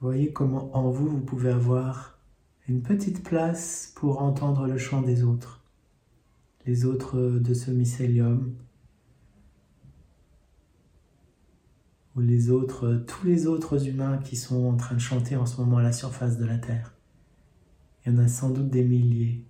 Voyez 0.00 0.32
comment 0.32 0.76
en 0.76 0.90
vous, 0.90 1.08
vous 1.08 1.20
pouvez 1.20 1.50
avoir 1.50 2.18
une 2.66 2.82
petite 2.82 3.24
place 3.24 3.92
pour 3.96 4.20
entendre 4.22 4.66
le 4.66 4.76
chant 4.76 5.02
des 5.02 5.22
autres, 5.22 5.64
les 6.66 6.84
autres 6.84 7.18
de 7.18 7.54
ce 7.54 7.70
mycélium, 7.70 8.54
ou 12.14 12.20
les 12.20 12.50
autres, 12.50 13.04
tous 13.06 13.26
les 13.26 13.46
autres 13.46 13.86
humains 13.86 14.18
qui 14.18 14.36
sont 14.36 14.66
en 14.66 14.76
train 14.76 14.96
de 14.96 15.00
chanter 15.00 15.36
en 15.36 15.46
ce 15.46 15.60
moment 15.60 15.78
à 15.78 15.82
la 15.82 15.92
surface 15.92 16.36
de 16.36 16.44
la 16.44 16.58
Terre. 16.58 16.97
Il 18.04 18.12
y 18.12 18.16
en 18.16 18.18
a 18.18 18.28
sans 18.28 18.50
doute 18.50 18.70
des 18.70 18.84
milliers. 18.84 19.44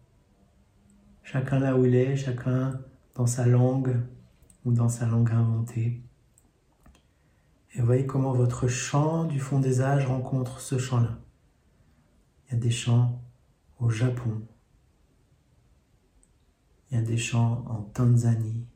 Chacun 1.22 1.58
là 1.58 1.76
où 1.76 1.84
il 1.84 1.94
est, 1.94 2.16
chacun 2.16 2.80
dans 3.14 3.26
sa 3.26 3.46
langue 3.46 4.00
ou 4.64 4.72
dans 4.72 4.88
sa 4.88 5.06
langue 5.06 5.30
inventée. 5.30 6.02
Et 7.74 7.82
voyez 7.82 8.06
comment 8.06 8.32
votre 8.32 8.66
chant 8.66 9.24
du 9.24 9.38
fond 9.38 9.60
des 9.60 9.80
âges 9.80 10.06
rencontre 10.06 10.60
ce 10.60 10.78
chant-là. 10.78 11.18
Il 12.46 12.54
y 12.54 12.56
a 12.56 12.60
des 12.60 12.70
chants 12.70 13.22
au 13.78 13.90
Japon. 13.90 14.42
Il 16.90 16.96
y 16.96 17.00
a 17.00 17.04
des 17.04 17.18
chants 17.18 17.64
en 17.68 17.82
Tanzanie. 17.82 18.66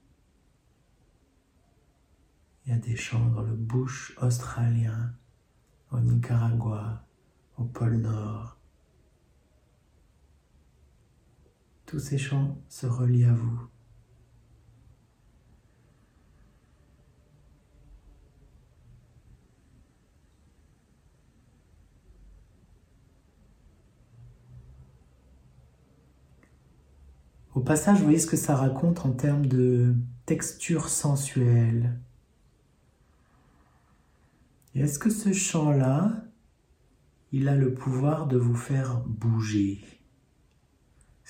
Il 2.64 2.72
y 2.72 2.74
a 2.74 2.78
des 2.78 2.96
chants 2.96 3.30
dans 3.30 3.42
le 3.42 3.54
bush 3.54 4.16
australien, 4.20 5.14
au 5.90 5.98
Nicaragua, 5.98 7.04
au 7.56 7.64
pôle 7.64 7.96
Nord. 7.96 8.58
Tous 11.92 11.98
ces 11.98 12.16
chants 12.16 12.56
se 12.70 12.86
relient 12.86 13.26
à 13.26 13.34
vous. 13.34 13.68
Au 27.52 27.60
passage, 27.60 27.98
vous 27.98 28.04
voyez 28.04 28.18
ce 28.18 28.26
que 28.26 28.38
ça 28.38 28.56
raconte 28.56 29.04
en 29.04 29.12
termes 29.12 29.44
de 29.44 29.94
texture 30.24 30.88
sensuelle. 30.88 32.00
Est-ce 34.74 34.98
que 34.98 35.10
ce 35.10 35.34
chant-là, 35.34 36.24
il 37.32 37.50
a 37.50 37.54
le 37.54 37.74
pouvoir 37.74 38.28
de 38.28 38.38
vous 38.38 38.56
faire 38.56 39.00
bouger? 39.00 40.01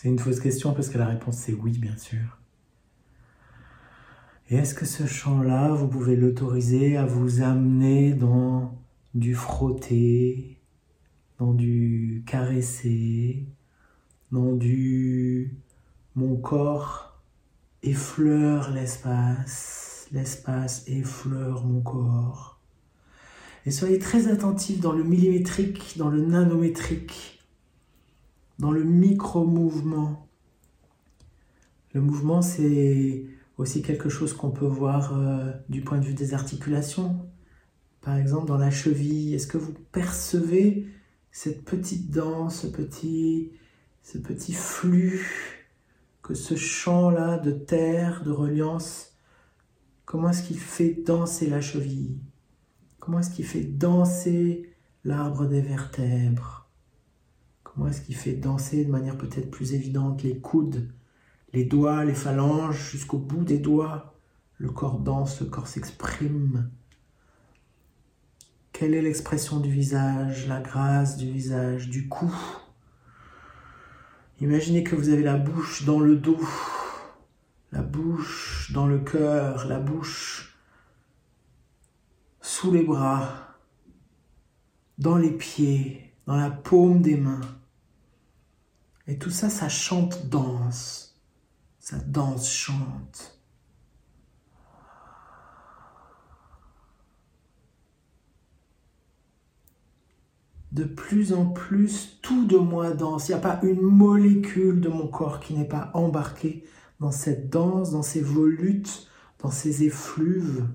C'est 0.02 0.08
une 0.08 0.18
fausse 0.18 0.40
question 0.40 0.72
parce 0.72 0.88
que 0.88 0.98
la 0.98 1.06
réponse 1.06 1.36
c'est 1.36 1.52
oui, 1.52 1.78
bien 1.78 1.96
sûr. 1.96 2.40
Et 4.50 4.56
est-ce 4.56 4.74
que 4.74 4.84
ce 4.84 5.06
chant-là, 5.06 5.68
vous 5.68 5.86
pouvez 5.86 6.16
l'autoriser 6.16 6.96
à 6.96 7.06
vous 7.06 7.40
amener 7.40 8.12
dans 8.12 8.76
du 9.14 9.36
frotter, 9.36 10.58
dans 11.38 11.52
du 11.52 12.24
caresser, 12.26 13.46
dans 14.32 14.56
du 14.56 15.56
mon 16.16 16.34
corps 16.34 17.22
effleure 17.84 18.72
l'espace, 18.72 20.08
l'espace 20.10 20.82
effleure 20.88 21.64
mon 21.64 21.80
corps. 21.80 22.60
Et 23.66 23.70
soyez 23.70 24.00
très 24.00 24.26
attentifs 24.26 24.80
dans 24.80 24.94
le 24.94 25.04
millimétrique, 25.04 25.94
dans 25.96 26.08
le 26.08 26.22
nanométrique, 26.22 27.41
dans 28.62 28.70
le 28.70 28.84
micro-mouvement. 28.84 30.28
Le 31.94 32.00
mouvement, 32.00 32.42
c'est 32.42 33.24
aussi 33.58 33.82
quelque 33.82 34.08
chose 34.08 34.34
qu'on 34.34 34.52
peut 34.52 34.66
voir 34.66 35.18
euh, 35.18 35.50
du 35.68 35.80
point 35.80 35.98
de 35.98 36.04
vue 36.04 36.14
des 36.14 36.32
articulations. 36.32 37.28
Par 38.02 38.16
exemple, 38.16 38.46
dans 38.46 38.58
la 38.58 38.70
cheville, 38.70 39.34
est-ce 39.34 39.48
que 39.48 39.58
vous 39.58 39.74
percevez 39.90 40.86
cette 41.32 41.64
petite 41.64 42.12
danse, 42.12 42.60
ce 42.60 42.66
petit, 42.68 43.50
ce 44.04 44.18
petit 44.18 44.52
flux 44.52 45.26
que 46.22 46.34
ce 46.34 46.54
champ-là 46.54 47.38
de 47.38 47.50
terre, 47.50 48.22
de 48.22 48.30
reliance, 48.30 49.16
comment 50.04 50.30
est-ce 50.30 50.44
qu'il 50.44 50.60
fait 50.60 51.02
danser 51.04 51.50
la 51.50 51.60
cheville? 51.60 52.20
Comment 53.00 53.18
est-ce 53.18 53.30
qu'il 53.30 53.44
fait 53.44 53.64
danser 53.64 54.70
l'arbre 55.02 55.46
des 55.46 55.62
vertèbres? 55.62 56.61
Comment 57.74 57.88
est-ce 57.88 58.02
qu'il 58.02 58.16
fait 58.16 58.34
danser 58.34 58.84
de 58.84 58.90
manière 58.90 59.16
peut-être 59.16 59.50
plus 59.50 59.72
évidente 59.72 60.22
les 60.22 60.38
coudes, 60.38 60.92
les 61.54 61.64
doigts, 61.64 62.04
les 62.04 62.14
phalanges, 62.14 62.90
jusqu'au 62.90 63.16
bout 63.16 63.44
des 63.44 63.58
doigts? 63.58 64.14
Le 64.58 64.70
corps 64.70 64.98
danse, 64.98 65.40
le 65.40 65.46
corps 65.46 65.66
s'exprime. 65.66 66.70
Quelle 68.72 68.92
est 68.94 69.00
l'expression 69.00 69.58
du 69.58 69.70
visage, 69.70 70.46
la 70.48 70.60
grâce 70.60 71.16
du 71.16 71.30
visage, 71.30 71.88
du 71.88 72.08
cou? 72.08 72.32
Imaginez 74.40 74.84
que 74.84 74.94
vous 74.94 75.08
avez 75.08 75.22
la 75.22 75.36
bouche 75.36 75.84
dans 75.84 76.00
le 76.00 76.16
dos, 76.16 76.40
la 77.70 77.80
bouche 77.80 78.70
dans 78.74 78.86
le 78.86 78.98
cœur, 78.98 79.66
la 79.66 79.78
bouche 79.78 80.58
sous 82.42 82.70
les 82.70 82.82
bras, 82.82 83.56
dans 84.98 85.16
les 85.16 85.30
pieds, 85.30 86.12
dans 86.26 86.36
la 86.36 86.50
paume 86.50 87.00
des 87.00 87.16
mains. 87.16 87.40
Et 89.06 89.18
tout 89.18 89.30
ça, 89.30 89.50
ça 89.50 89.68
chante, 89.68 90.28
danse. 90.28 91.20
Ça 91.78 91.98
danse, 91.98 92.50
chante. 92.50 93.42
de 100.72 100.84
plus 100.84 101.34
en 101.34 101.46
plus, 101.46 102.18
tout 102.22 102.46
de 102.46 102.56
moi 102.56 102.92
danse. 102.92 103.28
Il 103.28 103.32
n'y 103.32 103.38
a 103.38 103.42
pas 103.42 103.60
une 103.62 103.82
molécule 103.82 104.80
de 104.80 104.88
mon 104.88 105.06
corps 105.06 105.40
qui 105.40 105.54
n'est 105.54 105.68
pas 105.68 105.90
embarquée 105.94 106.64
dans 106.98 107.10
cette 107.10 107.50
danse, 107.50 107.92
dans 107.92 108.02
ces 108.02 108.22
volutes, 108.22 109.08
dans 109.40 109.50
ces 109.50 109.84
effluves. 109.84 110.66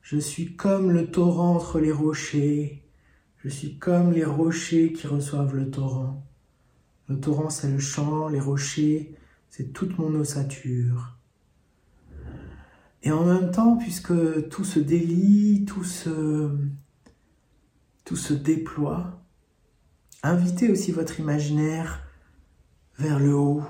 Je 0.00 0.18
suis 0.18 0.56
comme 0.56 0.90
le 0.90 1.10
torrent 1.10 1.54
entre 1.54 1.78
les 1.78 1.92
rochers. 1.92 2.81
Je 3.44 3.48
suis 3.48 3.76
comme 3.76 4.12
les 4.12 4.24
rochers 4.24 4.92
qui 4.92 5.08
reçoivent 5.08 5.56
le 5.56 5.68
torrent. 5.68 6.24
Le 7.08 7.18
torrent, 7.18 7.50
c'est 7.50 7.68
le 7.68 7.80
champ, 7.80 8.28
les 8.28 8.38
rochers, 8.38 9.16
c'est 9.50 9.72
toute 9.72 9.98
mon 9.98 10.14
ossature. 10.14 11.18
Et 13.02 13.10
en 13.10 13.24
même 13.24 13.50
temps, 13.50 13.76
puisque 13.76 14.48
tout 14.48 14.64
se 14.64 14.78
délie, 14.78 15.64
tout 15.64 15.82
se, 15.82 16.56
tout 18.04 18.14
se 18.14 18.32
déploie. 18.32 19.20
Invitez 20.22 20.70
aussi 20.70 20.92
votre 20.92 21.18
imaginaire 21.18 22.06
vers 22.98 23.18
le 23.18 23.34
haut, 23.34 23.64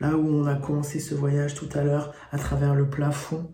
là 0.00 0.18
où 0.18 0.28
on 0.28 0.44
a 0.44 0.54
commencé 0.54 1.00
ce 1.00 1.14
voyage 1.14 1.54
tout 1.54 1.68
à 1.72 1.82
l'heure 1.82 2.14
à 2.30 2.36
travers 2.36 2.74
le 2.74 2.90
plafond. 2.90 3.50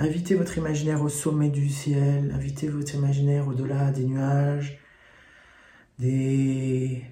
Invitez 0.00 0.34
votre 0.34 0.58
imaginaire 0.58 1.00
au 1.00 1.08
sommet 1.08 1.48
du 1.48 1.68
ciel, 1.68 2.32
invitez 2.34 2.68
votre 2.68 2.96
imaginaire 2.96 3.46
au-delà 3.46 3.92
des 3.92 4.04
nuages, 4.04 4.80
des 5.98 7.02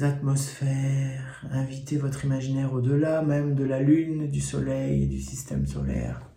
atmosphères, 0.00 1.44
invitez 1.50 1.96
votre 1.96 2.24
imaginaire 2.24 2.72
au-delà 2.72 3.22
même 3.22 3.54
de 3.54 3.64
la 3.64 3.82
lune, 3.82 4.28
du 4.28 4.40
soleil 4.40 5.04
et 5.04 5.06
du 5.06 5.20
système 5.20 5.66
solaire. 5.66 6.30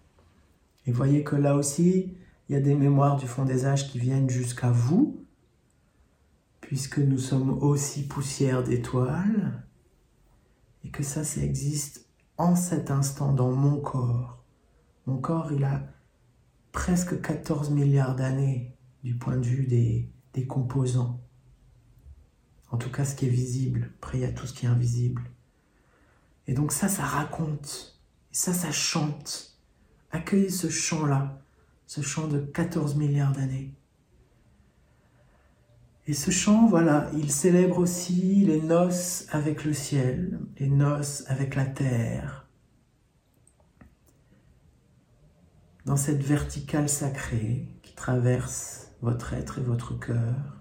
Et 0.86 0.92
voyez 0.92 1.24
que 1.24 1.36
là 1.36 1.56
aussi, 1.56 2.18
il 2.50 2.54
y 2.54 2.56
a 2.56 2.62
des 2.62 2.76
mémoires 2.76 3.18
du 3.18 3.28
fond 3.28 3.46
des 3.46 3.66
âges 3.66 3.88
qui 3.88 4.00
viennent 4.00 4.30
jusqu'à 4.30 4.72
vous, 4.72 5.26
puisque 6.60 7.00
nous 7.00 7.20
sommes 7.20 7.52
aussi 7.62 8.08
poussière 8.08 8.64
d'étoiles, 8.64 9.64
et 10.84 10.90
que 10.90 11.04
ça, 11.04 11.24
ça 11.24 11.42
existe 11.42 12.08
en 12.38 12.56
cet 12.56 12.90
instant 12.90 13.34
dans 13.34 13.52
mon 13.52 13.80
corps. 13.80 14.44
Mon 15.06 15.18
corps, 15.18 15.52
il 15.52 15.64
a 15.64 15.84
presque 16.72 17.22
14 17.22 17.70
milliards 17.70 18.16
d'années 18.16 18.76
du 19.04 19.16
point 19.16 19.38
de 19.38 19.46
vue 19.46 19.68
des, 19.68 20.10
des 20.34 20.48
composants. 20.48 21.22
En 22.72 22.78
tout 22.78 22.90
cas, 22.90 23.06
ce 23.06 23.16
qui 23.16 23.26
est 23.26 23.30
visible. 23.30 23.92
Y 24.14 24.24
a 24.24 24.32
tout 24.32 24.48
ce 24.48 24.54
qui 24.54 24.66
est 24.66 24.70
invisible. 24.70 25.22
Et 26.48 26.54
donc 26.54 26.72
ça, 26.72 26.88
ça 26.88 27.04
raconte. 27.04 28.02
Ça, 28.32 28.54
ça 28.54 28.72
chante. 28.72 29.58
Accueillez 30.12 30.50
ce 30.50 30.70
chant-là, 30.70 31.42
ce 31.86 32.02
chant 32.02 32.28
de 32.28 32.40
14 32.40 32.96
milliards 32.96 33.34
d'années. 33.34 33.74
Et 36.08 36.14
ce 36.14 36.32
chant, 36.32 36.68
voilà, 36.68 37.10
il 37.14 37.32
célèbre 37.32 37.78
aussi 37.78 38.44
les 38.46 38.62
noces 38.62 39.28
avec 39.32 39.64
le 39.64 39.74
ciel, 39.74 40.40
les 40.58 40.68
noces 40.68 41.24
avec 41.28 41.56
la 41.56 41.66
terre. 41.66 42.48
Dans 45.86 45.98
cette 45.98 46.24
verticale 46.24 46.90
sacrée 46.90 47.68
qui 47.82 47.94
traverse 47.96 48.92
votre 49.02 49.34
être 49.34 49.60
et 49.60 49.64
votre 49.64 49.98
cœur. 49.98 50.61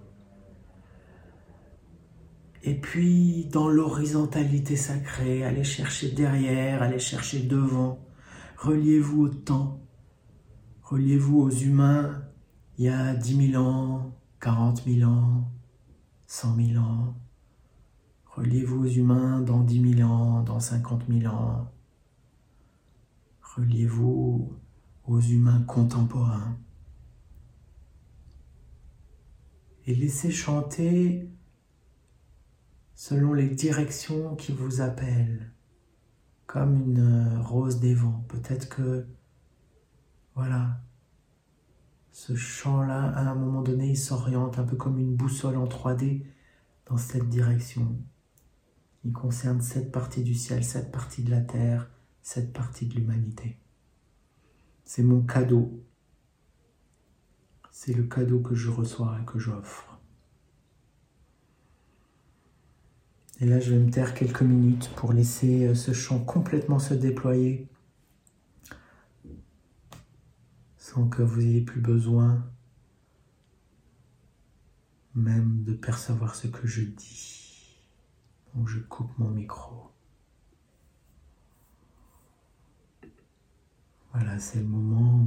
Et 2.63 2.75
puis 2.75 3.47
dans 3.47 3.69
l'horizontalité 3.69 4.77
sacrée, 4.77 5.45
allez 5.45 5.65
chercher 5.65 6.11
derrière, 6.11 6.83
allez 6.83 6.99
chercher 6.99 7.41
devant. 7.41 7.99
Reliez-vous 8.59 9.23
au 9.23 9.29
temps, 9.29 9.81
reliez-vous 10.83 11.41
aux 11.41 11.51
humains 11.51 12.23
il 12.77 12.85
y 12.85 12.89
a 12.89 13.15
dix 13.15 13.37
mille 13.37 13.57
ans, 13.57 14.15
40 14.41 14.85
000 14.85 15.11
ans, 15.11 15.51
100 16.27 16.57
000 16.57 16.83
ans. 16.83 17.15
Reliez-vous 18.37 18.85
aux 18.85 18.89
humains 18.89 19.41
dans 19.41 19.61
10 19.61 19.97
000 19.97 20.11
ans, 20.11 20.43
dans 20.43 20.61
50 20.61 21.05
000 21.09 21.35
ans. 21.35 21.71
Reliez-vous 23.43 24.57
aux 25.05 25.21
humains 25.21 25.63
contemporains. 25.67 26.57
et 29.91 29.95
laissez 29.95 30.31
chanter 30.31 31.29
selon 33.01 33.33
les 33.33 33.49
directions 33.49 34.37
qui 34.37 34.53
vous 34.53 34.83
appellent, 34.83 35.51
comme 36.47 36.77
une 36.77 37.41
rose 37.41 37.81
des 37.81 37.95
vents. 37.95 38.27
Peut-être 38.29 38.69
que, 38.69 39.07
voilà, 40.35 40.83
ce 42.13 42.37
chant-là, 42.37 43.05
à 43.05 43.23
un 43.23 43.35
moment 43.35 43.63
donné, 43.63 43.93
il 43.93 43.97
s'oriente 43.97 44.59
un 44.59 44.65
peu 44.65 44.77
comme 44.77 44.99
une 44.99 45.17
boussole 45.17 45.57
en 45.57 45.65
3D 45.65 46.27
dans 46.85 46.99
cette 46.99 47.31
direction. 47.31 47.97
Il 49.03 49.15
concerne 49.15 49.63
cette 49.63 49.93
partie 49.93 50.23
du 50.23 50.35
ciel, 50.35 50.63
cette 50.63 50.93
partie 50.93 51.23
de 51.23 51.31
la 51.31 51.41
terre, 51.41 51.89
cette 52.21 52.53
partie 52.53 52.85
de 52.85 52.97
l'humanité. 52.97 53.59
C'est 54.85 55.05
mon 55.05 55.23
cadeau. 55.23 55.83
C'est 57.71 57.95
le 57.95 58.03
cadeau 58.03 58.41
que 58.41 58.55
je 58.55 58.69
reçois 58.69 59.17
et 59.23 59.25
que 59.25 59.39
j'offre. 59.39 59.90
Et 63.41 63.47
là, 63.47 63.59
je 63.59 63.73
vais 63.73 63.79
me 63.79 63.91
taire 63.91 64.15
quelques 64.15 64.43
minutes 64.43 64.91
pour 64.97 65.13
laisser 65.13 65.67
euh, 65.67 65.75
ce 65.75 65.93
chant 65.93 66.19
complètement 66.19 66.79
se 66.79 66.93
déployer 66.93 67.67
sans 70.77 71.09
que 71.09 71.23
vous 71.23 71.41
ayez 71.41 71.61
plus 71.61 71.81
besoin 71.81 72.45
même 75.15 75.63
de 75.65 75.73
percevoir 75.73 76.35
ce 76.35 76.49
que 76.49 76.67
je 76.67 76.83
dis. 76.83 77.77
Donc 78.55 78.69
je 78.69 78.79
coupe 78.79 79.11
mon 79.19 79.31
micro. 79.31 79.91
Voilà, 84.13 84.39
c'est 84.41 84.59
le 84.59 84.67
moment 84.67 85.27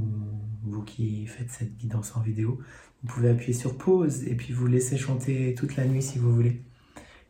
où 0.64 0.70
vous 0.70 0.82
qui 0.82 1.26
faites 1.26 1.50
cette 1.50 1.76
guidance 1.78 2.14
en 2.16 2.20
vidéo, 2.20 2.60
vous 3.02 3.08
pouvez 3.08 3.30
appuyer 3.30 3.54
sur 3.54 3.78
pause 3.78 4.24
et 4.24 4.34
puis 4.34 4.52
vous 4.52 4.66
laisser 4.66 4.98
chanter 4.98 5.54
toute 5.54 5.76
la 5.76 5.86
nuit 5.86 6.02
si 6.02 6.18
vous 6.18 6.34
voulez. 6.34 6.62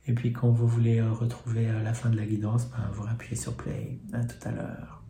Et 0.06 0.12
puis 0.12 0.32
quand 0.32 0.50
vous 0.50 0.66
voulez 0.68 0.98
euh, 1.00 1.12
retrouver 1.12 1.68
euh, 1.68 1.82
la 1.82 1.94
fin 1.94 2.10
de 2.10 2.16
la 2.16 2.26
guidance, 2.26 2.68
ben, 2.70 2.90
vous 2.92 3.06
appuyez 3.06 3.36
sur 3.36 3.54
play. 3.56 3.98
À 4.12 4.24
tout 4.24 4.48
à 4.48 4.50
l'heure. 4.52 5.02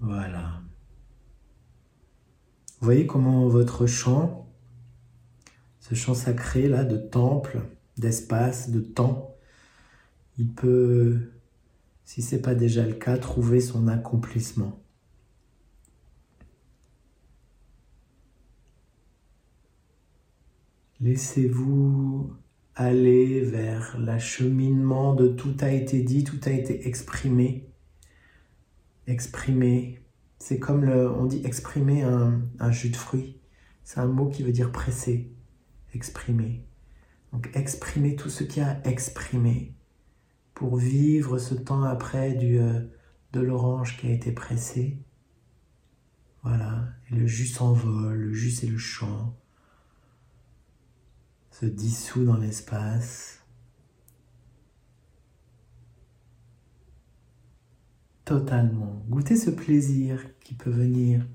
Voilà. 0.00 0.60
Vous 2.80 2.86
voyez 2.86 3.06
comment 3.06 3.46
votre 3.46 3.86
chant, 3.86 4.48
ce 5.78 5.94
chant 5.94 6.14
sacré 6.14 6.66
là 6.68 6.84
de 6.84 6.96
temple, 6.96 7.60
d'espace, 7.96 8.70
de 8.70 8.80
temps, 8.80 9.36
il 10.38 10.48
peut, 10.48 11.31
si 12.12 12.20
ce 12.20 12.34
n'est 12.34 12.42
pas 12.42 12.54
déjà 12.54 12.86
le 12.86 12.92
cas, 12.92 13.16
trouver 13.16 13.62
son 13.62 13.88
accomplissement. 13.88 14.78
Laissez-vous 21.00 22.30
aller 22.74 23.40
vers 23.40 23.98
l'acheminement 23.98 25.14
de 25.14 25.26
tout 25.26 25.56
a 25.60 25.70
été 25.70 26.02
dit, 26.02 26.22
tout 26.22 26.38
a 26.44 26.50
été 26.50 26.86
exprimé 26.86 27.66
exprimer. 29.06 30.04
C'est 30.38 30.58
comme 30.58 30.84
on 30.84 31.24
dit 31.24 31.40
exprimer 31.46 32.02
un, 32.02 32.70
jus 32.72 32.90
de 32.90 32.96
fruits. 32.96 33.40
C'est 33.84 34.00
un 34.00 34.06
mot 34.06 34.28
qui 34.28 34.42
veut 34.42 34.52
dire 34.52 34.70
presser, 34.70 35.32
exprimer. 35.94 36.66
Donc 37.32 37.48
exprimer 37.54 38.16
tout 38.16 38.28
ce 38.28 38.44
qu'il 38.44 38.62
y 38.62 38.66
a 38.66 38.72
à 38.84 38.88
exprimer 38.90 39.72
pour 40.62 40.76
vivre 40.76 41.38
ce 41.38 41.56
temps 41.56 41.82
après 41.82 42.34
du, 42.34 42.60
euh, 42.60 42.80
de 43.32 43.40
l'orange 43.40 43.96
qui 43.96 44.06
a 44.06 44.10
été 44.10 44.30
pressé. 44.30 44.96
Voilà, 46.44 46.84
et 47.10 47.16
le 47.16 47.26
jus 47.26 47.48
s'envole, 47.48 48.16
le 48.16 48.32
jus 48.32 48.52
c'est 48.52 48.68
le 48.68 48.78
chant, 48.78 49.36
se 51.50 51.66
dissout 51.66 52.24
dans 52.24 52.36
l'espace. 52.36 53.40
totalement. 58.24 59.04
Goûtez 59.08 59.36
ce 59.36 59.50
plaisir 59.50 60.24
qui 60.40 60.54
peut 60.54 60.70
venir. 60.70 61.26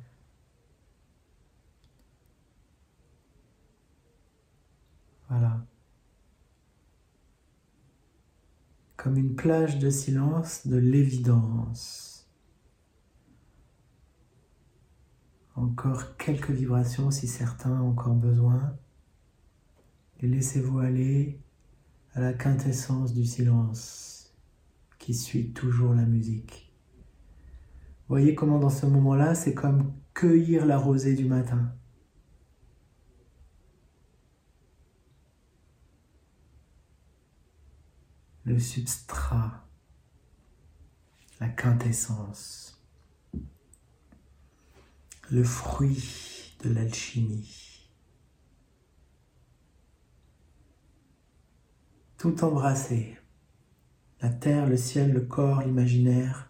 Voilà. 5.30 5.68
Comme 9.08 9.20
une 9.20 9.36
plage 9.36 9.80
de 9.80 9.90
silence 9.90 10.68
de 10.68 10.76
l'évidence. 10.76 12.28
Encore 15.56 16.18
quelques 16.18 16.50
vibrations 16.50 17.10
si 17.10 17.26
certains 17.26 17.72
ont 17.82 17.92
encore 17.92 18.16
besoin. 18.16 18.76
Et 20.20 20.28
laissez-vous 20.28 20.80
aller 20.80 21.40
à 22.16 22.20
la 22.20 22.34
quintessence 22.34 23.14
du 23.14 23.24
silence 23.24 24.36
qui 25.00 25.14
suit 25.14 25.54
toujours 25.54 25.94
la 25.94 26.04
musique. 26.04 26.74
Voyez 28.10 28.36
comment 28.36 28.60
dans 28.60 28.70
ce 28.70 28.88
moment-là, 28.88 29.36
c'est 29.36 29.54
comme 29.54 29.94
cueillir 30.14 30.66
la 30.66 30.78
rosée 30.78 31.14
du 31.14 31.24
matin. 31.24 31.72
Le 38.48 38.58
substrat, 38.60 39.68
la 41.42 41.50
quintessence, 41.50 42.82
le 45.30 45.44
fruit 45.44 46.56
de 46.64 46.70
l'alchimie. 46.70 47.90
Tout 52.18 52.42
embrassé, 52.46 53.18
la 54.22 54.30
terre, 54.30 54.66
le 54.66 54.78
ciel, 54.78 55.12
le 55.12 55.26
corps, 55.26 55.64
l'imaginaire, 55.64 56.47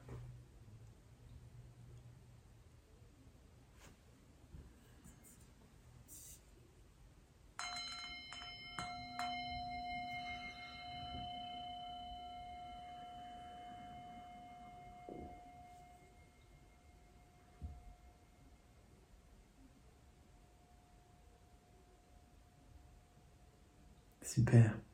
Super. 24.37 24.86